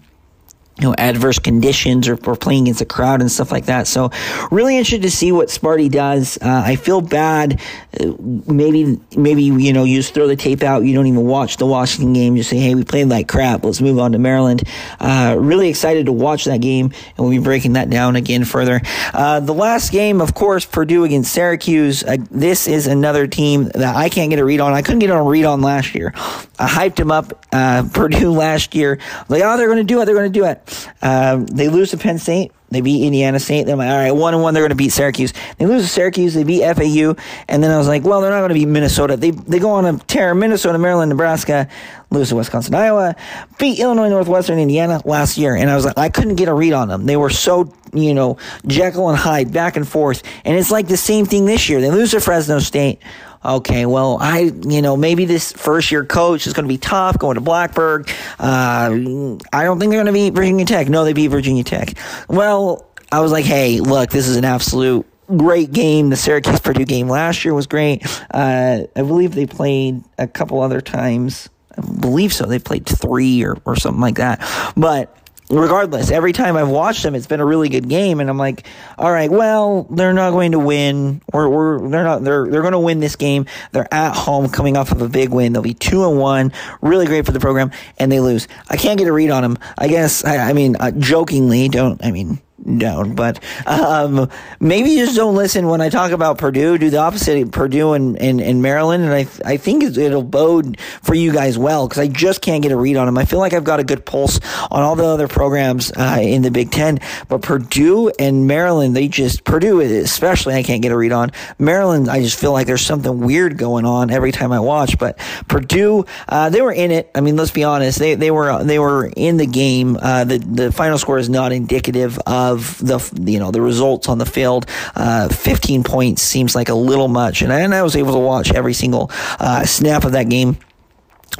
you 0.79 0.87
know, 0.87 0.95
adverse 0.97 1.39
conditions 1.39 2.07
or, 2.07 2.17
or 2.25 2.35
playing 2.35 2.63
against 2.63 2.81
a 2.81 2.85
crowd 2.85 3.21
and 3.21 3.31
stuff 3.31 3.51
like 3.51 3.65
that. 3.65 3.87
So, 3.87 4.11
really 4.51 4.77
interested 4.77 5.01
to 5.01 5.11
see 5.11 5.31
what 5.31 5.49
Sparty 5.49 5.89
does. 5.91 6.37
Uh, 6.41 6.63
I 6.65 6.75
feel 6.75 7.01
bad. 7.01 7.59
Uh, 7.99 8.13
maybe, 8.19 8.99
maybe 9.15 9.43
you 9.43 9.73
know, 9.73 9.83
you 9.83 9.97
just 9.97 10.13
throw 10.13 10.27
the 10.27 10.35
tape 10.35 10.63
out. 10.63 10.83
You 10.83 10.93
don't 10.93 11.07
even 11.07 11.25
watch 11.25 11.57
the 11.57 11.65
Washington 11.65 12.13
game. 12.13 12.35
You 12.35 12.43
say, 12.43 12.57
"Hey, 12.57 12.75
we 12.75 12.83
played 12.83 13.09
like 13.09 13.27
crap. 13.27 13.63
Let's 13.63 13.81
move 13.81 13.99
on 13.99 14.13
to 14.13 14.19
Maryland." 14.19 14.63
Uh, 14.99 15.35
really 15.37 15.69
excited 15.69 16.05
to 16.05 16.11
watch 16.11 16.45
that 16.45 16.61
game, 16.61 16.85
and 16.85 17.17
we'll 17.17 17.29
be 17.29 17.39
breaking 17.39 17.73
that 17.73 17.89
down 17.89 18.15
again 18.15 18.45
further. 18.45 18.81
Uh, 19.13 19.39
the 19.39 19.53
last 19.53 19.91
game, 19.91 20.21
of 20.21 20.33
course, 20.33 20.65
Purdue 20.65 21.03
against 21.03 21.33
Syracuse. 21.33 22.03
Uh, 22.03 22.17
this 22.31 22.67
is 22.67 22.87
another 22.87 23.27
team 23.27 23.65
that 23.75 23.95
I 23.95 24.09
can't 24.09 24.29
get 24.29 24.39
a 24.39 24.45
read 24.45 24.61
on. 24.61 24.73
I 24.73 24.81
couldn't 24.81 24.99
get 24.99 25.09
a 25.09 25.21
read 25.21 25.45
on 25.45 25.61
last 25.61 25.95
year. 25.95 26.13
I 26.59 26.67
hyped 26.67 26.95
them 26.95 27.11
up, 27.11 27.45
uh, 27.51 27.87
Purdue 27.93 28.31
last 28.39 28.75
year. 28.75 28.99
Like, 29.27 29.41
oh, 29.43 29.57
they're 29.57 29.67
going 29.67 29.77
to 29.77 29.83
do 29.83 30.01
it. 30.01 30.05
They're 30.05 30.15
going 30.15 30.31
to 30.31 30.39
do 30.39 30.45
it. 30.45 30.68
Um, 31.01 31.45
they 31.45 31.69
lose 31.69 31.91
to 31.91 31.97
Penn 31.97 32.19
State. 32.19 32.51
They 32.71 32.81
beat 32.81 33.05
Indiana 33.05 33.39
State. 33.39 33.65
They're 33.65 33.75
like, 33.75 33.89
all 33.89 33.97
right, 33.97 34.11
one 34.11 34.33
and 34.33 34.43
one. 34.43 34.53
They're 34.53 34.61
going 34.61 34.69
to 34.69 34.75
beat 34.75 34.91
Syracuse. 34.91 35.33
They 35.57 35.65
lose 35.65 35.81
to 35.83 35.87
Syracuse. 35.87 36.35
They 36.35 36.43
beat 36.43 36.61
FAU, 36.61 37.15
and 37.47 37.63
then 37.63 37.71
I 37.71 37.77
was 37.77 37.87
like, 37.87 38.03
well, 38.03 38.21
they're 38.21 38.29
not 38.29 38.39
going 38.39 38.49
to 38.49 38.55
beat 38.55 38.67
Minnesota. 38.67 39.17
They 39.17 39.31
they 39.31 39.59
go 39.59 39.71
on 39.71 39.85
a 39.85 39.97
tear. 39.97 40.35
Minnesota, 40.35 40.77
Maryland, 40.77 41.09
Nebraska, 41.09 41.67
lose 42.11 42.29
to 42.29 42.35
Wisconsin, 42.35 42.75
Iowa, 42.75 43.15
beat 43.57 43.79
Illinois, 43.79 44.09
Northwestern, 44.09 44.59
Indiana 44.59 45.01
last 45.03 45.37
year, 45.37 45.55
and 45.55 45.69
I 45.69 45.75
was 45.75 45.85
like, 45.85 45.97
I 45.97 46.09
couldn't 46.09 46.35
get 46.35 46.47
a 46.47 46.53
read 46.53 46.73
on 46.73 46.87
them. 46.87 47.05
They 47.05 47.17
were 47.17 47.31
so 47.31 47.73
you 47.91 48.13
know 48.13 48.37
Jekyll 48.67 49.09
and 49.09 49.17
Hyde 49.17 49.51
back 49.51 49.75
and 49.75 49.87
forth, 49.87 50.21
and 50.45 50.55
it's 50.57 50.69
like 50.69 50.87
the 50.87 50.97
same 50.97 51.25
thing 51.25 51.45
this 51.45 51.69
year. 51.69 51.81
They 51.81 51.89
lose 51.89 52.11
to 52.11 52.21
Fresno 52.21 52.59
State 52.59 53.01
okay, 53.43 53.85
well, 53.85 54.17
I, 54.19 54.51
you 54.67 54.81
know, 54.81 54.97
maybe 54.97 55.25
this 55.25 55.51
first 55.51 55.91
year 55.91 56.05
coach 56.05 56.47
is 56.47 56.53
going 56.53 56.65
to 56.65 56.69
be 56.69 56.77
tough 56.77 57.17
going 57.17 57.35
to 57.35 57.41
Blacksburg. 57.41 58.09
Uh, 58.39 59.37
I 59.53 59.63
don't 59.63 59.79
think 59.79 59.91
they're 59.91 60.03
going 60.03 60.05
to 60.07 60.13
beat 60.13 60.33
Virginia 60.33 60.65
Tech. 60.65 60.89
No, 60.89 61.03
they 61.03 61.13
beat 61.13 61.27
Virginia 61.27 61.63
Tech. 61.63 61.93
Well, 62.27 62.85
I 63.11 63.21
was 63.21 63.31
like, 63.31 63.45
hey, 63.45 63.79
look, 63.79 64.09
this 64.11 64.27
is 64.27 64.35
an 64.35 64.45
absolute 64.45 65.05
great 65.37 65.71
game. 65.71 66.09
The 66.09 66.15
Syracuse 66.15 66.59
Purdue 66.59 66.85
game 66.85 67.07
last 67.07 67.45
year 67.45 67.53
was 67.53 67.67
great. 67.67 68.05
Uh, 68.31 68.83
I 68.95 69.01
believe 69.01 69.35
they 69.35 69.45
played 69.45 70.03
a 70.17 70.27
couple 70.27 70.61
other 70.61 70.81
times. 70.81 71.49
I 71.77 71.81
believe 71.81 72.33
so. 72.33 72.45
They 72.45 72.59
played 72.59 72.85
three 72.85 73.43
or, 73.43 73.57
or 73.65 73.75
something 73.75 74.01
like 74.01 74.15
that. 74.15 74.39
But 74.75 75.15
regardless, 75.49 76.11
every 76.11 76.33
time 76.33 76.55
I've 76.55 76.69
watched 76.69 77.03
them, 77.03 77.15
it's 77.15 77.27
been 77.27 77.39
a 77.39 77.45
really 77.45 77.69
good 77.69 77.89
game, 77.89 78.19
and 78.19 78.29
I'm 78.29 78.37
like, 78.37 78.65
all 78.97 79.11
right, 79.11 79.29
well, 79.29 79.83
they're 79.89 80.13
not 80.13 80.31
going 80.31 80.51
to 80.51 80.59
win, 80.59 81.21
or, 81.33 81.47
or 81.47 81.89
they're 81.89 82.03
not, 82.03 82.23
they're 82.23 82.47
they're 82.47 82.61
going 82.61 82.73
to 82.73 82.79
win 82.79 82.99
this 82.99 83.15
game. 83.15 83.45
They're 83.71 83.91
at 83.93 84.15
home, 84.15 84.49
coming 84.49 84.77
off 84.77 84.91
of 84.91 85.01
a 85.01 85.09
big 85.09 85.29
win. 85.29 85.53
They'll 85.53 85.61
be 85.61 85.73
two 85.73 86.07
and 86.07 86.19
one, 86.19 86.53
really 86.81 87.05
great 87.05 87.25
for 87.25 87.31
the 87.31 87.39
program, 87.39 87.71
and 87.97 88.11
they 88.11 88.19
lose. 88.19 88.47
I 88.69 88.77
can't 88.77 88.97
get 88.97 89.07
a 89.07 89.13
read 89.13 89.31
on 89.31 89.43
them. 89.43 89.57
I 89.77 89.87
guess, 89.87 90.23
I, 90.23 90.49
I 90.49 90.53
mean, 90.53 90.75
uh, 90.75 90.91
jokingly, 90.91 91.69
don't 91.69 92.03
I 92.05 92.11
mean 92.11 92.39
down. 92.77 93.15
But 93.15 93.43
um, 93.65 94.29
maybe 94.59 94.91
you 94.91 95.05
just 95.05 95.15
don't 95.15 95.35
listen 95.35 95.67
when 95.67 95.81
I 95.81 95.89
talk 95.89 96.11
about 96.11 96.37
Purdue. 96.37 96.77
Do 96.77 96.89
the 96.89 96.97
opposite, 96.97 97.51
Purdue 97.51 97.93
and, 97.93 98.17
and, 98.21 98.41
and 98.41 98.61
Maryland. 98.61 99.03
And 99.03 99.13
I, 99.13 99.27
I 99.45 99.57
think 99.57 99.83
it'll 99.83 100.23
bode 100.23 100.79
for 101.01 101.13
you 101.13 101.31
guys 101.31 101.57
well 101.57 101.87
because 101.87 101.99
I 101.99 102.07
just 102.07 102.41
can't 102.41 102.63
get 102.63 102.71
a 102.71 102.77
read 102.77 102.97
on 102.97 103.05
them. 103.05 103.17
I 103.17 103.25
feel 103.25 103.39
like 103.39 103.53
I've 103.53 103.63
got 103.63 103.79
a 103.79 103.83
good 103.83 104.05
pulse 104.05 104.39
on 104.71 104.81
all 104.81 104.95
the 104.95 105.05
other 105.05 105.27
programs 105.27 105.91
uh, 105.91 106.19
in 106.21 106.41
the 106.41 106.51
Big 106.51 106.71
Ten. 106.71 106.99
But 107.27 107.41
Purdue 107.41 108.11
and 108.19 108.47
Maryland, 108.47 108.95
they 108.95 109.07
just, 109.07 109.43
Purdue 109.43 109.81
especially, 109.81 110.55
I 110.55 110.63
can't 110.63 110.81
get 110.81 110.91
a 110.91 110.97
read 110.97 111.11
on. 111.11 111.31
Maryland, 111.57 112.09
I 112.09 112.21
just 112.21 112.39
feel 112.39 112.51
like 112.51 112.67
there's 112.67 112.85
something 112.85 113.19
weird 113.19 113.57
going 113.57 113.85
on 113.85 114.11
every 114.11 114.31
time 114.31 114.51
I 114.51 114.59
watch. 114.59 114.97
But 114.97 115.17
Purdue, 115.47 116.05
uh, 116.27 116.49
they 116.49 116.61
were 116.61 116.73
in 116.73 116.91
it. 116.91 117.09
I 117.15 117.21
mean, 117.21 117.35
let's 117.35 117.51
be 117.51 117.63
honest. 117.63 117.99
They, 117.99 118.15
they 118.15 118.31
were, 118.31 118.63
they 118.63 118.79
were 118.79 119.11
in 119.15 119.37
the 119.37 119.47
game. 119.47 119.97
Uh, 120.01 120.23
the, 120.23 120.39
the 120.39 120.71
final 120.71 120.97
score 120.97 121.17
is 121.17 121.29
not 121.29 121.51
indicative 121.51 122.17
of 122.25 122.48
of 122.49 122.77
the 122.79 122.99
you 123.31 123.39
know 123.39 123.51
the 123.51 123.61
results 123.61 124.09
on 124.09 124.17
the 124.17 124.25
field. 124.25 124.65
Uh, 124.95 125.29
15 125.29 125.83
points 125.83 126.21
seems 126.21 126.55
like 126.55 126.69
a 126.69 126.73
little 126.73 127.07
much, 127.07 127.41
and 127.41 127.53
I, 127.53 127.61
and 127.61 127.73
I 127.73 127.83
was 127.83 127.95
able 127.95 128.13
to 128.13 128.19
watch 128.19 128.53
every 128.53 128.73
single 128.73 129.09
uh, 129.39 129.65
snap 129.65 130.03
of 130.03 130.13
that 130.13 130.29
game. 130.29 130.57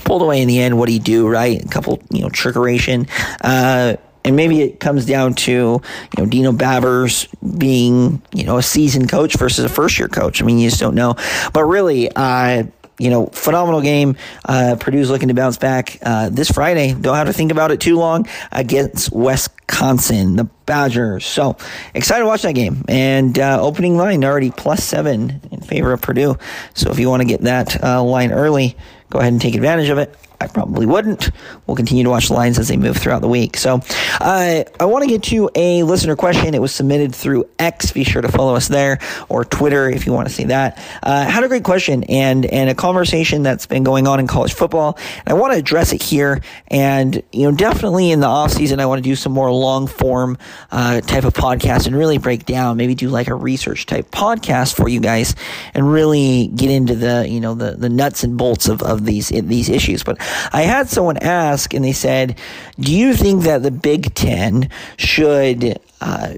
Pulled 0.06 0.22
away 0.22 0.42
in 0.42 0.48
the 0.48 0.60
end. 0.60 0.78
What 0.78 0.88
do 0.88 0.94
you 0.94 1.00
do? 1.00 1.28
Right, 1.28 1.63
a 1.63 1.68
couple 1.68 2.01
you 2.10 2.22
know 2.22 2.30
trickeration. 2.30 3.10
Uh, 3.42 3.98
and 4.24 4.36
maybe 4.36 4.62
it 4.62 4.80
comes 4.80 5.06
down 5.06 5.34
to 5.34 5.51
you 5.51 5.82
know 6.18 6.25
Dino 6.25 6.51
Babers 6.51 7.28
being 7.58 8.22
you 8.34 8.46
know 8.46 8.58
a 8.58 8.63
seasoned 8.63 9.10
coach 9.10 9.36
versus 9.36 9.66
a 9.66 9.70
first 9.70 9.98
year 9.98 10.08
coach. 10.08 10.42
I 10.42 10.46
mean, 10.46 10.60
you 10.60 10.70
just 10.70 10.80
don't 10.80 10.96
know. 10.96 11.16
But 11.54 11.66
really, 11.66 12.10
uh, 12.16 12.63
you 13.00 13.10
know, 13.10 13.27
phenomenal 13.27 13.82
game. 13.82 14.15
Uh, 14.46 14.75
Purdue's 14.79 15.10
looking 15.10 15.29
to 15.29 15.34
bounce 15.34 15.58
back 15.58 15.98
uh, 16.03 16.29
this 16.29 16.51
Friday. 16.51 16.94
Don't 16.94 17.15
have 17.15 17.27
to 17.27 17.34
think 17.34 17.51
about 17.51 17.72
it 17.72 17.79
too 17.79 17.98
long 17.98 18.27
against 18.51 19.12
Wisconsin, 19.12 20.36
the 20.36 20.44
Badgers. 20.44 21.25
So 21.25 21.58
excited 21.94 22.22
to 22.22 22.27
watch 22.27 22.44
that 22.44 22.53
game. 22.53 22.86
And 22.88 23.39
uh, 23.39 23.60
opening 23.62 23.98
line 23.98 24.24
already 24.24 24.51
plus 24.51 24.84
seven 24.84 25.41
in 25.51 25.62
favor 25.62 25.94
of 25.94 26.01
Purdue. 26.01 26.38
So 26.75 26.91
if 26.91 27.00
you 27.00 27.10
want 27.10 27.22
to 27.22 27.27
get 27.27 27.41
that 27.41 27.84
uh, 27.84 28.03
line 28.03 28.32
early, 28.32 28.77
go 29.10 29.20
ahead 29.20 29.32
and 29.32 29.41
take 29.41 29.56
advantage 29.56 29.89
of 29.89 29.98
it. 29.98 30.15
I 30.41 30.48
probably 30.48 30.86
wouldn't. 30.86 31.31
We'll 31.67 31.75
continue 31.75 32.03
to 32.03 32.10
watch 32.10 32.29
the 32.29 32.34
lines 32.34 32.58
as 32.58 32.69
they 32.69 32.77
move 32.77 32.98
throughout 32.98 33.22
the 33.22 33.27
week. 33.27 33.58
So, 33.58 33.81
uh, 34.22 34.63
I 34.79 34.86
want 34.86 35.03
to 35.03 35.10
get 35.10 35.24
to 35.24 35.50
a 35.55 35.84
listener 35.84 36.15
question. 36.15 36.53
It 36.55 36.62
was 36.62 36.74
submitted 36.74 37.13
through 37.13 37.50
X. 37.60 37.91
Be 37.91 38.03
sure 38.03 38.22
to 38.22 38.29
follow 38.29 38.55
us 38.55 38.67
there, 38.67 39.00
or 39.27 39.43
Twitter 39.43 39.89
if 39.89 40.05
you 40.05 40.13
want 40.13 40.27
to 40.27 40.34
see 40.34 40.46
that. 40.46 40.77
Uh, 41.03 41.25
had 41.25 41.43
a 41.43 41.48
great 41.48 41.63
question 41.63 42.03
and 42.05 42.46
and 42.46 42.69
a 42.69 42.75
conversation 42.75 43.43
that's 43.43 43.65
been 43.65 43.84
going 43.84 44.08
on 44.08 44.19
in 44.19 44.27
college 44.27 44.53
football. 44.53 44.98
And 45.19 45.29
I 45.29 45.34
want 45.34 45.53
to 45.53 45.60
address 45.60 45.93
it 45.93 46.01
here. 46.01 46.41
And 46.67 47.22
you 47.31 47.50
know, 47.50 47.55
definitely 47.55 48.12
in 48.12 48.19
the 48.22 48.27
off 48.27 48.51
season, 48.51 48.79
I 48.79 48.86
want 48.86 49.00
to 49.00 49.10
do 49.10 49.15
some 49.15 49.34
more 49.34 49.51
long 49.51 49.88
form 49.88 50.38
uh, 50.72 51.01
type 51.01 51.25
of 51.25 51.34
podcast 51.34 51.88
and 51.88 51.96
really 51.96 52.17
break 52.17 52.46
down. 52.46 52.77
Maybe 52.77 52.96
do 52.96 53.10
like 53.10 53.27
a 53.27 53.36
research 53.36 53.86
type 53.86 54.10
podcast 54.12 54.75
for 54.75 54.88
you 54.88 55.00
guys 55.01 55.36
and 55.74 55.91
really 55.91 56.48
get 56.48 56.69
into 56.69 56.96
the 56.96 57.27
you 57.27 57.39
know 57.39 57.55
the 57.55 57.72
the 57.72 57.89
nuts 57.89 58.24
and 58.24 58.38
bolts 58.38 58.69
of 58.69 58.81
of 58.81 59.05
these 59.05 59.29
these 59.29 59.69
issues. 59.69 60.03
But 60.03 60.19
I 60.52 60.64
had 60.64 60.90
someone 60.90 61.18
ask, 61.18 61.74
and 61.74 61.84
they 61.84 61.94
said, 61.94 62.38
"Do 62.80 62.94
you 62.94 63.13
think 63.13 63.44
that 63.44 63.63
the 63.63 63.72
Big 63.72 64.13
Ten 64.13 64.70
should?" 64.98 65.80
Uh, 66.02 66.36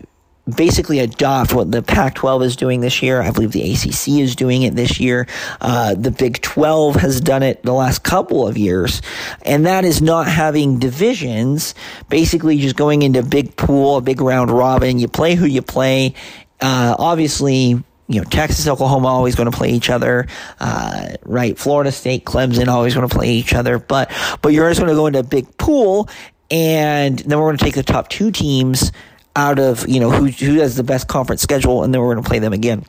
basically 0.56 1.00
adopt 1.00 1.54
what 1.54 1.72
the 1.72 1.82
Pac 1.82 2.16
12 2.16 2.44
is 2.44 2.56
doing 2.56 2.82
this 2.82 3.02
year. 3.02 3.22
I 3.22 3.32
believe 3.32 3.52
the 3.52 3.72
ACC 3.72 4.20
is 4.20 4.36
doing 4.36 4.64
it 4.64 4.76
this 4.76 5.00
year. 5.00 5.28
Uh, 5.60 5.94
the 5.96 6.12
Big 6.12 6.42
12 6.42 6.96
has 6.96 7.22
done 7.22 7.44
it 7.44 7.64
the 7.64 7.74
last 7.74 8.04
couple 8.04 8.48
of 8.48 8.58
years. 8.58 9.02
And 9.44 9.66
that 9.66 9.86
is 9.86 10.02
not 10.02 10.28
having 10.28 10.80
divisions, 10.80 11.76
basically 12.10 12.58
just 12.58 12.76
going 12.76 13.02
into 13.02 13.24
big 13.24 13.56
pool, 13.56 13.98
a 13.98 14.02
big 14.02 14.22
round 14.22 14.52
robin. 14.52 15.00
You 15.00 15.08
play 15.08 15.36
who 15.36 15.46
you 15.46 15.62
play. 15.62 16.16
Uh, 16.60 16.96
obviously, 16.98 17.82
you 18.12 18.22
know, 18.22 18.30
Texas, 18.30 18.68
Oklahoma 18.68 19.08
always 19.08 19.36
going 19.36 19.50
to 19.50 19.56
play 19.56 19.70
each 19.70 19.90
other, 19.90 20.28
uh, 20.60 21.10
right? 21.24 21.58
Florida 21.58 21.92
State, 21.92 22.26
Clemson 22.26 22.68
always 22.68 22.94
going 22.94 23.08
to 23.08 23.16
play 23.16 23.32
each 23.32 23.54
other, 23.54 23.80
but 23.80 24.12
but 24.42 24.50
you're 24.54 24.70
just 24.70 24.80
going 24.80 24.90
to 24.90 24.96
go 24.96 25.08
into 25.08 25.20
a 25.20 25.24
big 25.24 25.58
pool, 25.58 26.10
and 26.50 27.20
then 27.20 27.40
we're 27.40 27.48
going 27.48 27.58
to 27.58 27.64
take 27.64 27.76
the 27.76 27.84
top 27.84 28.10
two 28.10 28.32
teams 28.32 28.92
out 29.36 29.60
of 29.60 29.88
you 29.88 30.00
know 30.00 30.10
who 30.12 30.26
who 30.26 30.60
has 30.60 30.76
the 30.76 30.84
best 30.84 31.08
conference 31.08 31.42
schedule, 31.42 31.84
and 31.84 31.94
then 31.94 32.02
we're 32.02 32.14
going 32.14 32.24
to 32.24 32.30
play 32.30 32.40
them 32.40 32.54
again. 32.54 32.86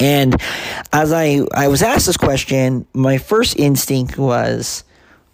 And 0.00 0.40
as 0.92 1.12
I 1.12 1.40
I 1.52 1.68
was 1.68 1.82
asked 1.82 2.06
this 2.06 2.16
question, 2.16 2.86
my 2.92 3.18
first 3.18 3.58
instinct 3.58 4.18
was, 4.18 4.84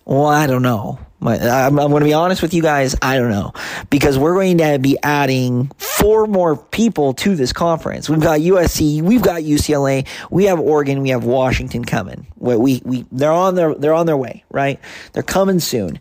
well, 0.04 0.26
I 0.26 0.46
don't 0.46 0.62
know. 0.62 0.98
My, 1.20 1.38
I'm, 1.38 1.78
I'm 1.78 1.90
going 1.90 2.00
to 2.00 2.06
be 2.06 2.14
honest 2.14 2.40
with 2.40 2.54
you 2.54 2.62
guys. 2.62 2.96
I 3.02 3.18
don't 3.18 3.30
know 3.30 3.52
because 3.90 4.18
we're 4.18 4.34
going 4.34 4.58
to 4.58 4.78
be 4.78 4.96
adding 5.02 5.70
four 5.76 6.26
more 6.26 6.56
people 6.56 7.12
to 7.14 7.36
this 7.36 7.52
conference. 7.52 8.08
We've 8.08 8.20
got 8.20 8.40
USC, 8.40 9.02
we've 9.02 9.22
got 9.22 9.42
UCLA, 9.42 10.06
we 10.30 10.44
have 10.44 10.58
Oregon, 10.58 11.02
we 11.02 11.10
have 11.10 11.24
Washington 11.24 11.84
coming. 11.84 12.26
We, 12.36 12.56
we, 12.56 12.82
we 12.84 13.06
they're 13.12 13.30
on 13.30 13.54
their 13.54 13.74
they're 13.74 13.94
on 13.94 14.06
their 14.06 14.16
way, 14.16 14.44
right? 14.50 14.80
They're 15.12 15.22
coming 15.22 15.60
soon, 15.60 16.00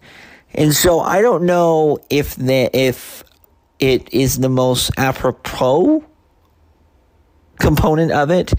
and 0.54 0.74
so 0.74 1.02
I 1.02 1.22
don't 1.22 1.44
know 1.44 2.00
if 2.10 2.36
the 2.36 2.70
if 2.74 3.24
it 3.80 4.14
is 4.14 4.40
the 4.40 4.50
most 4.50 4.92
apropos 4.98 6.06
component 7.60 8.12
of 8.12 8.32
it. 8.32 8.54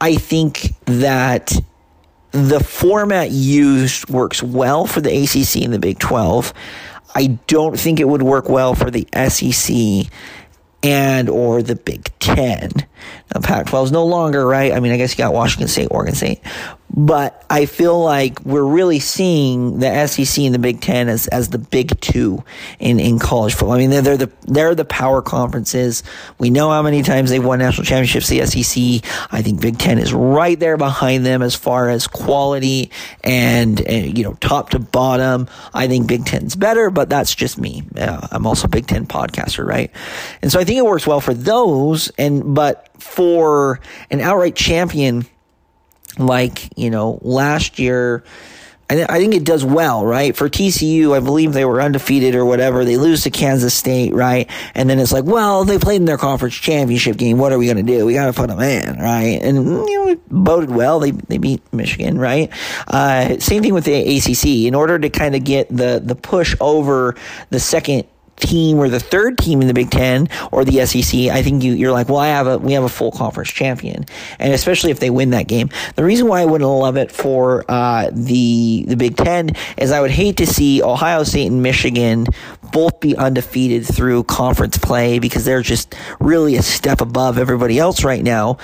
I 0.00 0.14
think 0.14 0.74
that 0.84 1.52
the 2.32 2.60
format 2.60 3.30
used 3.30 4.08
works 4.08 4.42
well 4.42 4.86
for 4.86 5.00
the 5.00 5.10
ACC 5.10 5.62
and 5.62 5.72
the 5.72 5.78
Big 5.78 5.98
12. 5.98 6.52
I 7.14 7.38
don't 7.46 7.78
think 7.78 8.00
it 8.00 8.08
would 8.08 8.22
work 8.22 8.48
well 8.48 8.74
for 8.74 8.90
the 8.90 9.08
SEC 9.28 10.10
and 10.82 11.28
or 11.28 11.62
the 11.62 11.74
Big 11.74 12.10
Ten. 12.18 12.70
Now, 13.34 13.40
Pac-12 13.42 13.84
is 13.84 13.92
no 13.92 14.04
longer 14.04 14.46
right. 14.46 14.72
I 14.72 14.80
mean, 14.80 14.92
I 14.92 14.96
guess 14.96 15.12
you 15.12 15.18
got 15.18 15.32
Washington 15.32 15.68
State, 15.68 15.88
Oregon 15.90 16.14
State, 16.14 16.40
but 16.98 17.46
I 17.48 17.66
feel 17.66 18.02
like 18.02 18.44
we're 18.44 18.64
really 18.64 18.98
seeing 18.98 19.78
the 19.78 20.08
SEC 20.08 20.44
and 20.44 20.52
the 20.52 20.58
Big 20.58 20.80
Ten 20.80 21.08
as, 21.08 21.28
as 21.28 21.50
the 21.50 21.58
big 21.58 22.00
two 22.00 22.42
in, 22.80 22.98
in 22.98 23.20
college 23.20 23.54
football. 23.54 23.76
I 23.76 23.78
mean, 23.78 23.90
they're, 23.90 24.02
they're 24.02 24.16
the 24.16 24.32
they're 24.48 24.74
the 24.74 24.84
power 24.84 25.22
conferences. 25.22 26.02
We 26.38 26.50
know 26.50 26.70
how 26.70 26.82
many 26.82 27.04
times 27.04 27.30
they've 27.30 27.44
won 27.44 27.60
national 27.60 27.84
championships. 27.84 28.26
The 28.26 28.44
SEC, 28.46 29.08
I 29.30 29.42
think, 29.42 29.60
Big 29.60 29.78
Ten 29.78 29.98
is 29.98 30.12
right 30.12 30.58
there 30.58 30.76
behind 30.76 31.24
them 31.24 31.40
as 31.40 31.54
far 31.54 31.88
as 31.88 32.08
quality 32.08 32.90
and, 33.22 33.80
and 33.82 34.18
you 34.18 34.24
know 34.24 34.34
top 34.34 34.70
to 34.70 34.80
bottom. 34.80 35.46
I 35.72 35.86
think 35.86 36.08
Big 36.08 36.26
Ten's 36.26 36.56
better, 36.56 36.90
but 36.90 37.08
that's 37.08 37.32
just 37.32 37.58
me. 37.58 37.84
Uh, 37.96 38.26
I'm 38.32 38.44
also 38.44 38.66
a 38.66 38.70
Big 38.70 38.88
Ten 38.88 39.06
podcaster, 39.06 39.64
right? 39.64 39.92
And 40.42 40.50
so 40.50 40.58
I 40.58 40.64
think 40.64 40.78
it 40.78 40.84
works 40.84 41.06
well 41.06 41.20
for 41.20 41.32
those. 41.32 42.10
And 42.18 42.56
but 42.56 42.88
for 43.00 43.78
an 44.10 44.20
outright 44.20 44.56
champion 44.56 45.24
like, 46.18 46.76
you 46.76 46.90
know, 46.90 47.18
last 47.22 47.78
year, 47.78 48.24
I, 48.90 48.94
th- 48.94 49.06
I 49.10 49.18
think 49.18 49.34
it 49.34 49.44
does 49.44 49.66
well, 49.66 50.06
right? 50.06 50.34
For 50.34 50.48
TCU, 50.48 51.14
I 51.14 51.20
believe 51.20 51.52
they 51.52 51.66
were 51.66 51.82
undefeated 51.82 52.34
or 52.34 52.46
whatever. 52.46 52.86
They 52.86 52.96
lose 52.96 53.22
to 53.24 53.30
Kansas 53.30 53.74
State, 53.74 54.14
right? 54.14 54.50
And 54.74 54.88
then 54.88 54.98
it's 54.98 55.12
like, 55.12 55.24
well, 55.24 55.64
they 55.64 55.78
played 55.78 55.96
in 55.96 56.06
their 56.06 56.16
conference 56.16 56.54
championship 56.54 57.18
game. 57.18 57.36
What 57.36 57.52
are 57.52 57.58
we 57.58 57.66
going 57.66 57.76
to 57.76 57.82
do? 57.82 58.06
We 58.06 58.14
got 58.14 58.26
to 58.26 58.32
put 58.32 58.48
them 58.48 58.60
in, 58.60 58.98
right? 58.98 59.40
And, 59.42 59.66
you 59.66 59.98
know, 59.98 60.08
it 60.08 60.26
boded 60.30 60.70
well. 60.70 61.00
They, 61.00 61.10
they 61.10 61.36
beat 61.36 61.60
Michigan, 61.70 62.18
right? 62.18 62.50
Uh, 62.86 63.38
same 63.40 63.62
thing 63.62 63.74
with 63.74 63.84
the 63.84 64.16
ACC. 64.16 64.66
In 64.66 64.74
order 64.74 64.98
to 64.98 65.10
kind 65.10 65.34
of 65.34 65.44
get 65.44 65.68
the, 65.68 66.00
the 66.02 66.14
push 66.14 66.56
over 66.58 67.14
the 67.50 67.60
second 67.60 68.06
team 68.38 68.78
or 68.78 68.88
the 68.88 69.00
third 69.00 69.38
team 69.38 69.60
in 69.60 69.68
the 69.68 69.74
Big 69.74 69.90
Ten 69.90 70.28
or 70.52 70.64
the 70.64 70.84
SEC, 70.86 71.20
I 71.30 71.42
think 71.42 71.62
you, 71.62 71.72
you're 71.72 71.92
like, 71.92 72.08
well, 72.08 72.18
I 72.18 72.28
have 72.28 72.46
a, 72.46 72.58
we 72.58 72.72
have 72.72 72.84
a 72.84 72.88
full 72.88 73.10
conference 73.10 73.50
champion. 73.50 74.04
And 74.38 74.52
especially 74.52 74.90
if 74.90 75.00
they 75.00 75.10
win 75.10 75.30
that 75.30 75.48
game. 75.48 75.70
The 75.96 76.04
reason 76.04 76.28
why 76.28 76.40
I 76.42 76.44
wouldn't 76.44 76.68
love 76.68 76.96
it 76.96 77.10
for, 77.10 77.64
uh, 77.68 78.10
the, 78.12 78.84
the 78.86 78.96
Big 78.96 79.16
Ten 79.16 79.50
is 79.76 79.92
I 79.92 80.00
would 80.00 80.10
hate 80.10 80.36
to 80.38 80.46
see 80.46 80.82
Ohio 80.82 81.22
State 81.24 81.46
and 81.46 81.62
Michigan 81.62 82.26
both 82.72 83.00
be 83.00 83.16
undefeated 83.16 83.86
through 83.86 84.24
conference 84.24 84.78
play 84.78 85.18
because 85.18 85.44
they're 85.44 85.62
just 85.62 85.94
really 86.20 86.56
a 86.56 86.62
step 86.62 87.00
above 87.00 87.38
everybody 87.38 87.78
else 87.78 88.04
right 88.04 88.22
now. 88.22 88.58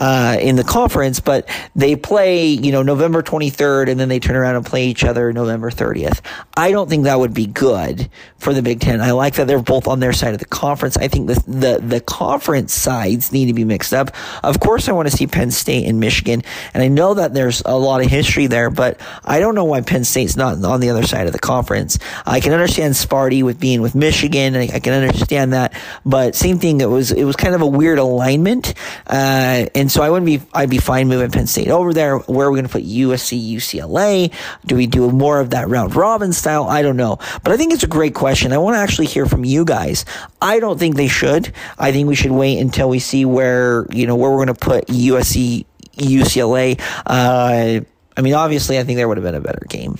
Uh, 0.00 0.38
in 0.40 0.56
the 0.56 0.64
conference, 0.64 1.20
but 1.20 1.48
they 1.76 1.94
play, 1.94 2.46
you 2.46 2.72
know, 2.72 2.82
November 2.82 3.22
23rd 3.22 3.90
and 3.90 4.00
then 4.00 4.08
they 4.08 4.18
turn 4.18 4.34
around 4.34 4.56
and 4.56 4.64
play 4.64 4.86
each 4.86 5.04
other 5.04 5.32
November 5.32 5.70
30th. 5.70 6.20
I 6.56 6.72
don't 6.72 6.88
think 6.88 7.04
that 7.04 7.18
would 7.18 7.34
be 7.34 7.46
good 7.46 8.10
for 8.38 8.54
the 8.54 8.62
Big 8.62 8.80
Ten. 8.80 9.02
I 9.02 9.10
like 9.12 9.34
that 9.34 9.46
they're 9.46 9.60
both 9.60 9.86
on 9.86 10.00
their 10.00 10.14
side 10.14 10.32
of 10.32 10.40
the 10.40 10.46
conference. 10.46 10.96
I 10.96 11.08
think 11.08 11.28
the, 11.28 11.42
the, 11.46 11.80
the 11.86 12.00
conference 12.00 12.72
sides 12.72 13.30
need 13.32 13.46
to 13.46 13.52
be 13.52 13.64
mixed 13.64 13.92
up. 13.92 14.10
Of 14.42 14.58
course, 14.60 14.88
I 14.88 14.92
want 14.92 15.10
to 15.10 15.16
see 15.16 15.26
Penn 15.26 15.50
State 15.50 15.86
and 15.86 16.00
Michigan, 16.00 16.42
and 16.72 16.82
I 16.82 16.88
know 16.88 17.14
that 17.14 17.34
there's 17.34 17.62
a 17.66 17.76
lot 17.76 18.00
of 18.02 18.06
history 18.06 18.46
there, 18.46 18.70
but 18.70 18.98
I 19.24 19.40
don't 19.40 19.54
know 19.54 19.64
why 19.64 19.82
Penn 19.82 20.04
State's 20.04 20.36
not 20.36 20.64
on 20.64 20.80
the 20.80 20.88
other 20.88 21.06
side 21.06 21.26
of 21.26 21.34
the 21.34 21.38
conference. 21.38 21.98
I 22.24 22.40
can 22.40 22.54
understand 22.54 22.94
Sparty 22.94 23.42
with 23.42 23.60
being 23.60 23.82
with 23.82 23.94
Michigan. 23.94 24.56
I, 24.56 24.68
I 24.72 24.80
can 24.80 24.94
understand 24.94 25.52
that, 25.52 25.74
but 26.06 26.34
same 26.34 26.58
thing. 26.58 26.80
It 26.80 26.88
was 26.88 27.12
it 27.12 27.24
was 27.24 27.36
kind 27.36 27.54
of 27.54 27.60
a 27.60 27.66
weird 27.66 27.98
alignment, 27.98 28.72
uh, 29.06 29.66
and 29.74 29.89
so 29.90 30.02
I 30.02 30.10
wouldn't 30.10 30.26
be 30.26 30.40
I'd 30.54 30.70
be 30.70 30.78
fine 30.78 31.08
moving 31.08 31.30
Penn 31.30 31.46
State 31.46 31.68
over 31.68 31.92
there. 31.92 32.18
Where 32.18 32.46
are 32.46 32.50
we 32.50 32.56
going 32.56 32.66
to 32.66 32.72
put 32.72 32.84
USC, 32.84 33.54
UCLA? 33.54 34.32
Do 34.66 34.76
we 34.76 34.86
do 34.86 35.10
more 35.10 35.40
of 35.40 35.50
that 35.50 35.68
round 35.68 35.94
robin 35.94 36.32
style? 36.32 36.64
I 36.64 36.82
don't 36.82 36.96
know, 36.96 37.18
but 37.42 37.52
I 37.52 37.56
think 37.56 37.72
it's 37.72 37.82
a 37.82 37.88
great 37.88 38.14
question. 38.14 38.52
I 38.52 38.58
want 38.58 38.74
to 38.74 38.78
actually 38.78 39.06
hear 39.06 39.26
from 39.26 39.44
you 39.44 39.64
guys. 39.64 40.04
I 40.40 40.60
don't 40.60 40.78
think 40.78 40.96
they 40.96 41.08
should. 41.08 41.52
I 41.78 41.92
think 41.92 42.08
we 42.08 42.14
should 42.14 42.32
wait 42.32 42.58
until 42.58 42.88
we 42.88 42.98
see 42.98 43.24
where 43.24 43.86
you 43.90 44.06
know 44.06 44.16
where 44.16 44.30
we're 44.30 44.44
going 44.44 44.48
to 44.48 44.54
put 44.54 44.86
USC, 44.86 45.66
UCLA. 45.96 46.80
Uh, 47.06 47.84
I 48.16 48.22
mean, 48.22 48.34
obviously, 48.34 48.78
I 48.78 48.84
think 48.84 48.96
there 48.96 49.08
would 49.08 49.16
have 49.16 49.24
been 49.24 49.34
a 49.34 49.40
better 49.40 49.64
game 49.68 49.98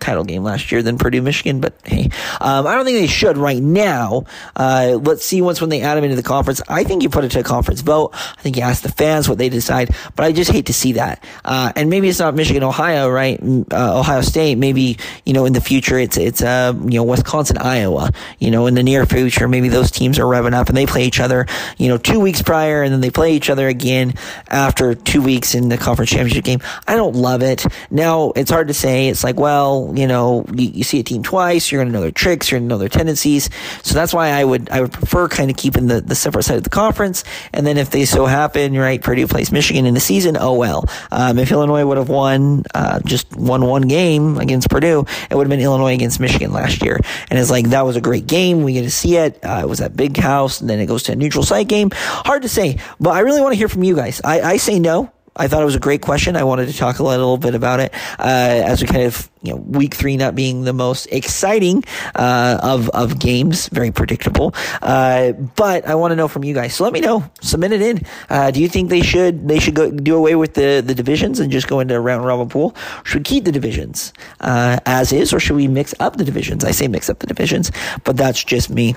title 0.00 0.24
game 0.24 0.42
last 0.42 0.70
year 0.70 0.82
than 0.82 0.98
Purdue, 0.98 1.22
Michigan. 1.22 1.60
But 1.60 1.74
hey, 1.84 2.10
um, 2.40 2.66
I 2.66 2.74
don't 2.74 2.84
think 2.84 2.98
they 2.98 3.06
should 3.06 3.36
right 3.36 3.62
now. 3.62 4.24
Uh, 4.56 4.98
let's 5.02 5.24
see 5.24 5.42
once 5.42 5.60
when 5.60 5.70
they 5.70 5.82
add 5.82 5.96
them 5.96 6.04
into 6.04 6.16
the 6.16 6.22
conference. 6.22 6.62
I 6.68 6.84
think 6.84 7.02
you 7.02 7.08
put 7.08 7.24
it 7.24 7.30
to 7.32 7.40
a 7.40 7.44
conference 7.44 7.80
vote. 7.80 8.10
I 8.14 8.40
think 8.40 8.56
you 8.56 8.62
ask 8.62 8.82
the 8.82 8.92
fans 8.92 9.28
what 9.28 9.38
they 9.38 9.48
decide. 9.48 9.94
But 10.16 10.24
I 10.24 10.32
just 10.32 10.50
hate 10.50 10.66
to 10.66 10.72
see 10.72 10.92
that. 10.92 11.22
Uh, 11.44 11.72
and 11.76 11.90
maybe 11.90 12.08
it's 12.08 12.18
not 12.18 12.34
Michigan, 12.34 12.62
Ohio, 12.62 13.08
right? 13.08 13.40
Uh, 13.42 13.98
Ohio 14.00 14.20
State. 14.20 14.58
Maybe 14.58 14.98
you 15.24 15.32
know 15.32 15.44
in 15.44 15.52
the 15.52 15.60
future 15.60 15.98
it's 15.98 16.16
it's 16.16 16.42
uh, 16.42 16.72
you 16.84 16.98
know 16.98 17.04
Wisconsin, 17.04 17.58
Iowa. 17.58 18.10
You 18.38 18.50
know 18.50 18.66
in 18.66 18.74
the 18.74 18.82
near 18.82 19.06
future 19.06 19.48
maybe 19.48 19.68
those 19.68 19.90
teams 19.90 20.18
are 20.18 20.24
revving 20.24 20.54
up 20.54 20.68
and 20.68 20.76
they 20.76 20.86
play 20.86 21.04
each 21.04 21.20
other. 21.20 21.46
You 21.76 21.88
know 21.88 21.98
two 21.98 22.20
weeks 22.20 22.42
prior 22.42 22.82
and 22.82 22.92
then 22.92 23.00
they 23.00 23.10
play 23.10 23.34
each 23.34 23.50
other 23.50 23.68
again 23.68 24.14
after 24.48 24.94
two 24.94 25.22
weeks 25.22 25.54
in 25.54 25.68
the 25.68 25.78
conference 25.78 26.10
championship 26.10 26.44
game. 26.44 26.60
I 26.86 26.96
don't 26.96 27.16
love 27.16 27.42
it. 27.42 27.66
Now 27.90 28.32
it's 28.36 28.50
hard 28.50 28.68
to 28.68 28.74
say. 28.74 29.08
It's 29.08 29.24
like 29.24 29.36
well 29.36 29.87
you 29.94 30.06
know, 30.06 30.44
you, 30.52 30.68
you 30.68 30.84
see 30.84 31.00
a 31.00 31.02
team 31.02 31.22
twice, 31.22 31.70
you're 31.70 31.80
going 31.80 31.88
to 31.88 31.92
know 31.92 32.00
their 32.00 32.10
tricks, 32.10 32.50
you're 32.50 32.60
going 32.60 32.68
to 32.68 32.74
know 32.74 32.78
their 32.78 32.88
tendencies. 32.88 33.50
So 33.82 33.94
that's 33.94 34.12
why 34.12 34.30
I 34.30 34.44
would 34.44 34.70
I 34.70 34.80
would 34.80 34.92
prefer 34.92 35.28
kind 35.28 35.50
of 35.50 35.56
keeping 35.56 35.86
the, 35.86 36.00
the 36.00 36.14
separate 36.14 36.44
side 36.44 36.56
of 36.56 36.64
the 36.64 36.70
conference. 36.70 37.24
And 37.52 37.66
then 37.66 37.78
if 37.78 37.90
they 37.90 38.04
so 38.04 38.26
happen, 38.26 38.76
right, 38.76 39.02
Purdue 39.02 39.26
plays 39.26 39.52
Michigan 39.52 39.86
in 39.86 39.94
the 39.94 40.00
season, 40.00 40.36
oh 40.36 40.54
well. 40.54 40.84
Um, 41.10 41.38
if 41.38 41.50
Illinois 41.52 41.84
would 41.84 41.98
have 41.98 42.08
won 42.08 42.64
uh, 42.74 43.00
just 43.04 43.34
won 43.36 43.64
one 43.64 43.82
game 43.82 44.38
against 44.38 44.70
Purdue, 44.70 45.04
it 45.30 45.34
would 45.34 45.46
have 45.46 45.50
been 45.50 45.60
Illinois 45.60 45.94
against 45.94 46.20
Michigan 46.20 46.52
last 46.52 46.82
year. 46.82 46.98
And 47.30 47.38
it's 47.38 47.50
like 47.50 47.70
that 47.70 47.84
was 47.84 47.96
a 47.96 48.00
great 48.00 48.26
game. 48.26 48.62
We 48.62 48.72
get 48.74 48.82
to 48.82 48.90
see 48.90 49.16
it. 49.16 49.38
Uh, 49.44 49.60
it 49.62 49.68
was 49.68 49.80
at 49.80 49.96
Big 49.96 50.16
House, 50.16 50.60
and 50.60 50.68
then 50.68 50.80
it 50.80 50.86
goes 50.86 51.02
to 51.04 51.12
a 51.12 51.16
neutral 51.16 51.44
site 51.44 51.68
game. 51.68 51.90
Hard 51.92 52.42
to 52.42 52.48
say, 52.48 52.78
but 53.00 53.10
I 53.10 53.20
really 53.20 53.40
want 53.40 53.52
to 53.52 53.58
hear 53.58 53.68
from 53.68 53.84
you 53.84 53.94
guys. 53.94 54.20
I, 54.24 54.40
I 54.40 54.56
say 54.56 54.78
no. 54.78 55.12
I 55.38 55.48
thought 55.48 55.62
it 55.62 55.66
was 55.66 55.76
a 55.76 55.80
great 55.80 56.02
question. 56.02 56.36
I 56.36 56.44
wanted 56.44 56.66
to 56.68 56.76
talk 56.76 56.98
a 56.98 57.02
little 57.02 57.38
bit 57.38 57.54
about 57.54 57.80
it 57.80 57.94
uh, 58.18 58.62
as 58.66 58.82
we 58.82 58.88
kind 58.88 59.04
of, 59.04 59.30
you 59.42 59.52
know, 59.52 59.56
week 59.56 59.94
three 59.94 60.16
not 60.16 60.34
being 60.34 60.64
the 60.64 60.72
most 60.72 61.06
exciting 61.06 61.84
uh, 62.14 62.58
of 62.62 62.88
of 62.90 63.18
games, 63.18 63.68
very 63.68 63.90
predictable. 63.90 64.54
Uh, 64.82 65.32
but 65.32 65.86
I 65.86 65.94
want 65.94 66.12
to 66.12 66.16
know 66.16 66.28
from 66.28 66.44
you 66.44 66.54
guys. 66.54 66.74
So 66.74 66.84
let 66.84 66.92
me 66.92 67.00
know. 67.00 67.24
Submit 67.40 67.72
it 67.72 67.82
in. 67.82 68.02
Uh, 68.28 68.50
do 68.50 68.60
you 68.60 68.68
think 68.68 68.90
they 68.90 69.02
should 69.02 69.48
they 69.48 69.58
should 69.58 69.74
go 69.74 69.90
do 69.90 70.16
away 70.16 70.34
with 70.34 70.54
the 70.54 70.82
the 70.84 70.94
divisions 70.94 71.40
and 71.40 71.52
just 71.52 71.68
go 71.68 71.80
into 71.80 71.94
a 71.94 72.00
round 72.00 72.24
robin 72.24 72.48
pool? 72.48 72.74
Should 73.04 73.20
we 73.20 73.24
keep 73.24 73.44
the 73.44 73.52
divisions 73.52 74.12
uh, 74.40 74.78
as 74.86 75.12
is, 75.12 75.32
or 75.32 75.40
should 75.40 75.56
we 75.56 75.68
mix 75.68 75.94
up 76.00 76.16
the 76.16 76.24
divisions? 76.24 76.64
I 76.64 76.72
say 76.72 76.88
mix 76.88 77.08
up 77.08 77.20
the 77.20 77.26
divisions, 77.26 77.70
but 78.04 78.16
that's 78.16 78.42
just 78.42 78.70
me. 78.70 78.96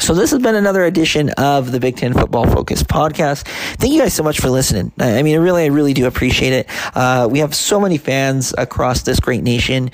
So 0.00 0.14
this 0.14 0.30
has 0.30 0.40
been 0.40 0.54
another 0.54 0.84
edition 0.84 1.30
of 1.30 1.72
the 1.72 1.80
Big 1.80 1.96
Ten 1.96 2.14
Football 2.14 2.46
Focus 2.46 2.82
podcast. 2.82 3.42
Thank 3.78 3.92
you 3.92 4.00
guys 4.00 4.14
so 4.14 4.22
much 4.22 4.40
for 4.40 4.48
listening. 4.48 4.92
I 4.98 5.22
mean, 5.22 5.40
really, 5.40 5.64
I 5.64 5.66
really 5.66 5.92
do 5.92 6.06
appreciate 6.06 6.52
it. 6.52 6.68
Uh, 6.96 7.28
we 7.30 7.40
have 7.40 7.54
so 7.54 7.80
many 7.80 7.98
fans 7.98 8.54
across 8.56 9.02
this 9.02 9.18
great 9.18 9.42
nation. 9.42 9.90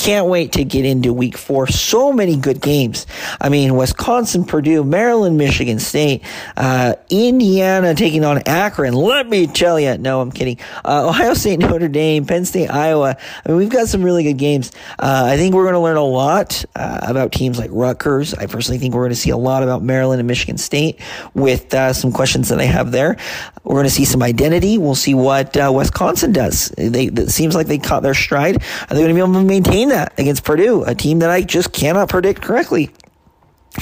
Can't 0.00 0.28
wait 0.28 0.52
to 0.52 0.64
get 0.64 0.86
into 0.86 1.12
week 1.12 1.36
four. 1.36 1.66
So 1.66 2.10
many 2.10 2.34
good 2.34 2.62
games. 2.62 3.06
I 3.38 3.50
mean, 3.50 3.76
Wisconsin, 3.76 4.46
Purdue, 4.46 4.82
Maryland, 4.82 5.36
Michigan 5.36 5.78
State, 5.78 6.22
uh, 6.56 6.94
Indiana 7.10 7.94
taking 7.94 8.24
on 8.24 8.40
Akron. 8.46 8.94
Let 8.94 9.28
me 9.28 9.46
tell 9.46 9.78
you. 9.78 9.98
No, 9.98 10.22
I'm 10.22 10.32
kidding. 10.32 10.56
Uh, 10.86 11.06
Ohio 11.10 11.34
State, 11.34 11.58
Notre 11.58 11.88
Dame, 11.88 12.24
Penn 12.24 12.46
State, 12.46 12.70
Iowa. 12.70 13.14
I 13.44 13.48
mean, 13.50 13.58
we've 13.58 13.68
got 13.68 13.88
some 13.88 14.02
really 14.02 14.22
good 14.22 14.38
games. 14.38 14.72
Uh, 14.98 15.24
I 15.26 15.36
think 15.36 15.54
we're 15.54 15.64
going 15.64 15.74
to 15.74 15.80
learn 15.80 15.98
a 15.98 16.02
lot 16.02 16.64
uh, 16.74 17.00
about 17.02 17.32
teams 17.32 17.58
like 17.58 17.68
Rutgers. 17.70 18.32
I 18.32 18.46
personally 18.46 18.78
think 18.78 18.94
we're 18.94 19.02
going 19.02 19.10
to 19.10 19.16
see 19.16 19.28
a 19.28 19.36
lot 19.36 19.62
about 19.62 19.82
Maryland 19.82 20.18
and 20.18 20.26
Michigan 20.26 20.56
State 20.56 20.98
with 21.34 21.74
uh, 21.74 21.92
some 21.92 22.10
questions 22.10 22.48
that 22.48 22.58
I 22.58 22.64
have 22.64 22.90
there. 22.90 23.18
We're 23.64 23.74
going 23.74 23.84
to 23.84 23.90
see 23.90 24.06
some 24.06 24.22
identity. 24.22 24.78
We'll 24.78 24.94
see 24.94 25.12
what 25.12 25.54
uh, 25.58 25.70
Wisconsin 25.74 26.32
does. 26.32 26.70
They, 26.70 27.08
it 27.08 27.28
seems 27.28 27.54
like 27.54 27.66
they 27.66 27.76
caught 27.76 28.02
their 28.02 28.14
stride. 28.14 28.62
Are 28.62 28.94
they 28.94 29.02
going 29.02 29.08
to 29.08 29.14
be 29.14 29.20
able 29.20 29.34
to 29.34 29.44
maintain 29.44 29.89
that 29.90 30.18
against 30.18 30.44
Purdue, 30.44 30.82
a 30.84 30.94
team 30.94 31.20
that 31.20 31.30
I 31.30 31.42
just 31.42 31.72
cannot 31.72 32.08
predict 32.08 32.42
correctly? 32.42 32.90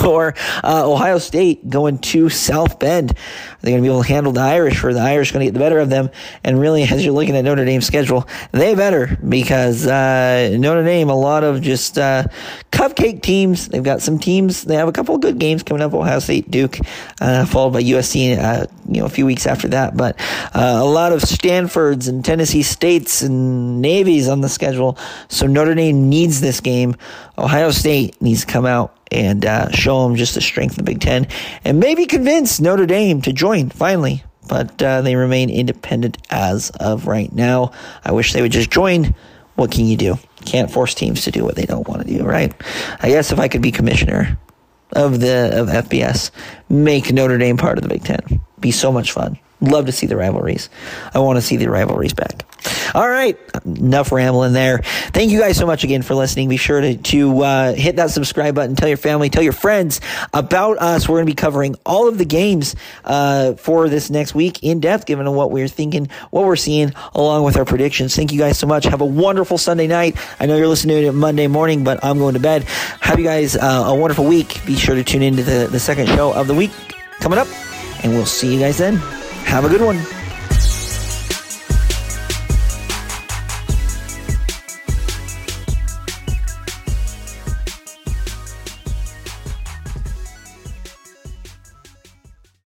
Or 0.04 0.34
uh, 0.62 0.90
Ohio 0.90 1.18
State 1.18 1.68
going 1.68 1.98
to 1.98 2.28
South 2.28 2.78
Bend. 2.78 3.12
Are 3.12 3.16
they 3.62 3.70
going 3.70 3.82
to 3.82 3.86
be 3.86 3.92
able 3.92 4.02
to 4.02 4.08
handle 4.08 4.32
the 4.32 4.40
Irish, 4.40 4.84
or 4.84 4.92
the 4.92 5.00
Irish 5.00 5.32
going 5.32 5.40
to 5.40 5.46
get 5.46 5.54
the 5.54 5.60
better 5.60 5.78
of 5.78 5.88
them? 5.88 6.10
And 6.44 6.60
really, 6.60 6.82
as 6.82 7.04
you're 7.04 7.14
looking 7.14 7.36
at 7.36 7.44
Notre 7.44 7.64
Dame's 7.64 7.86
schedule, 7.86 8.28
they 8.52 8.74
better 8.74 9.18
because 9.28 9.86
uh, 9.86 10.56
Notre 10.58 10.84
Dame, 10.84 11.08
a 11.08 11.14
lot 11.14 11.44
of 11.44 11.62
just 11.62 11.98
uh, 11.98 12.24
cupcake 12.70 13.22
teams. 13.22 13.68
They've 13.68 13.82
got 13.82 14.02
some 14.02 14.18
teams. 14.18 14.64
They 14.64 14.76
have 14.76 14.88
a 14.88 14.92
couple 14.92 15.14
of 15.14 15.20
good 15.20 15.38
games 15.38 15.62
coming 15.62 15.82
up. 15.82 15.94
Ohio 15.94 16.18
State, 16.18 16.50
Duke, 16.50 16.78
uh, 17.20 17.46
followed 17.46 17.72
by 17.72 17.82
USC. 17.82 18.38
Uh, 18.38 18.66
you 18.88 19.00
know, 19.00 19.06
a 19.06 19.10
few 19.10 19.26
weeks 19.26 19.46
after 19.46 19.68
that, 19.68 19.96
but 19.96 20.18
uh, 20.54 20.78
a 20.80 20.84
lot 20.84 21.12
of 21.12 21.22
Stanfords 21.22 22.08
and 22.08 22.24
Tennessee 22.24 22.62
States 22.62 23.20
and 23.20 23.82
Navies 23.82 24.28
on 24.28 24.40
the 24.40 24.48
schedule. 24.48 24.96
So 25.28 25.46
Notre 25.46 25.74
Dame 25.74 26.08
needs 26.08 26.40
this 26.40 26.60
game. 26.60 26.96
Ohio 27.36 27.70
State 27.70 28.20
needs 28.22 28.40
to 28.40 28.46
come 28.46 28.64
out 28.64 28.97
and 29.10 29.44
uh, 29.44 29.70
show 29.70 30.02
them 30.02 30.16
just 30.16 30.34
the 30.34 30.40
strength 30.40 30.72
of 30.72 30.76
the 30.78 30.82
Big 30.82 31.00
Ten 31.00 31.26
and 31.64 31.80
maybe 31.80 32.06
convince 32.06 32.60
Notre 32.60 32.86
Dame 32.86 33.22
to 33.22 33.32
join 33.32 33.70
finally. 33.70 34.22
But 34.48 34.82
uh, 34.82 35.02
they 35.02 35.14
remain 35.14 35.50
independent 35.50 36.18
as 36.30 36.70
of 36.80 37.06
right 37.06 37.32
now. 37.32 37.72
I 38.04 38.12
wish 38.12 38.32
they 38.32 38.40
would 38.40 38.52
just 38.52 38.70
join. 38.70 39.14
What 39.56 39.70
can 39.70 39.84
you 39.84 39.96
do? 39.96 40.18
Can't 40.44 40.70
force 40.70 40.94
teams 40.94 41.24
to 41.24 41.30
do 41.30 41.44
what 41.44 41.56
they 41.56 41.66
don't 41.66 41.86
want 41.86 42.06
to 42.06 42.08
do, 42.08 42.24
right? 42.24 42.54
I 43.00 43.08
guess 43.08 43.32
if 43.32 43.38
I 43.38 43.48
could 43.48 43.60
be 43.60 43.72
commissioner 43.72 44.38
of 44.92 45.20
the 45.20 45.50
of 45.60 45.68
FBS, 45.68 46.30
make 46.70 47.12
Notre 47.12 47.36
Dame 47.36 47.56
part 47.56 47.76
of 47.76 47.82
the 47.82 47.88
Big 47.88 48.04
Ten. 48.04 48.40
Be 48.60 48.70
so 48.70 48.90
much 48.90 49.12
fun. 49.12 49.38
Love 49.60 49.86
to 49.86 49.92
see 49.92 50.06
the 50.06 50.16
rivalries. 50.16 50.68
I 51.14 51.18
want 51.18 51.36
to 51.36 51.42
see 51.42 51.56
the 51.56 51.68
rivalries 51.68 52.14
back. 52.14 52.44
All 52.94 53.08
right, 53.08 53.38
enough 53.64 54.12
rambling 54.12 54.52
there. 54.52 54.78
Thank 54.78 55.30
you 55.30 55.40
guys 55.40 55.56
so 55.56 55.66
much 55.66 55.84
again 55.84 56.02
for 56.02 56.14
listening. 56.14 56.48
Be 56.48 56.56
sure 56.56 56.80
to, 56.80 56.96
to 56.96 57.42
uh, 57.42 57.74
hit 57.74 57.96
that 57.96 58.10
subscribe 58.10 58.54
button. 58.54 58.76
Tell 58.76 58.88
your 58.88 58.96
family, 58.96 59.30
tell 59.30 59.42
your 59.42 59.52
friends 59.52 60.00
about 60.32 60.78
us. 60.78 61.08
We're 61.08 61.16
going 61.16 61.26
to 61.26 61.32
be 61.32 61.36
covering 61.36 61.76
all 61.84 62.08
of 62.08 62.18
the 62.18 62.24
games 62.24 62.76
uh, 63.04 63.54
for 63.54 63.88
this 63.88 64.10
next 64.10 64.34
week 64.34 64.62
in 64.62 64.80
depth, 64.80 65.06
given 65.06 65.30
what 65.32 65.50
we're 65.50 65.68
thinking, 65.68 66.08
what 66.30 66.44
we're 66.44 66.56
seeing, 66.56 66.92
along 67.14 67.44
with 67.44 67.56
our 67.56 67.64
predictions. 67.64 68.16
Thank 68.16 68.32
you 68.32 68.38
guys 68.38 68.58
so 68.58 68.66
much. 68.66 68.84
Have 68.84 69.00
a 69.00 69.06
wonderful 69.06 69.58
Sunday 69.58 69.86
night. 69.86 70.16
I 70.40 70.46
know 70.46 70.56
you're 70.56 70.68
listening 70.68 71.02
to 71.02 71.08
it 71.08 71.12
Monday 71.12 71.46
morning, 71.46 71.84
but 71.84 72.04
I'm 72.04 72.18
going 72.18 72.34
to 72.34 72.40
bed. 72.40 72.64
Have 73.00 73.18
you 73.18 73.24
guys 73.24 73.56
uh, 73.56 73.84
a 73.86 73.94
wonderful 73.94 74.24
week. 74.24 74.64
Be 74.66 74.76
sure 74.76 74.94
to 74.94 75.04
tune 75.04 75.22
into 75.22 75.42
the, 75.42 75.68
the 75.70 75.80
second 75.80 76.06
show 76.08 76.32
of 76.32 76.46
the 76.46 76.54
week 76.54 76.70
coming 77.20 77.38
up, 77.38 77.48
and 78.02 78.12
we'll 78.12 78.26
see 78.26 78.54
you 78.54 78.60
guys 78.60 78.78
then. 78.78 79.17
Have 79.48 79.64
a 79.64 79.68
good 79.70 79.80
one. 79.80 80.17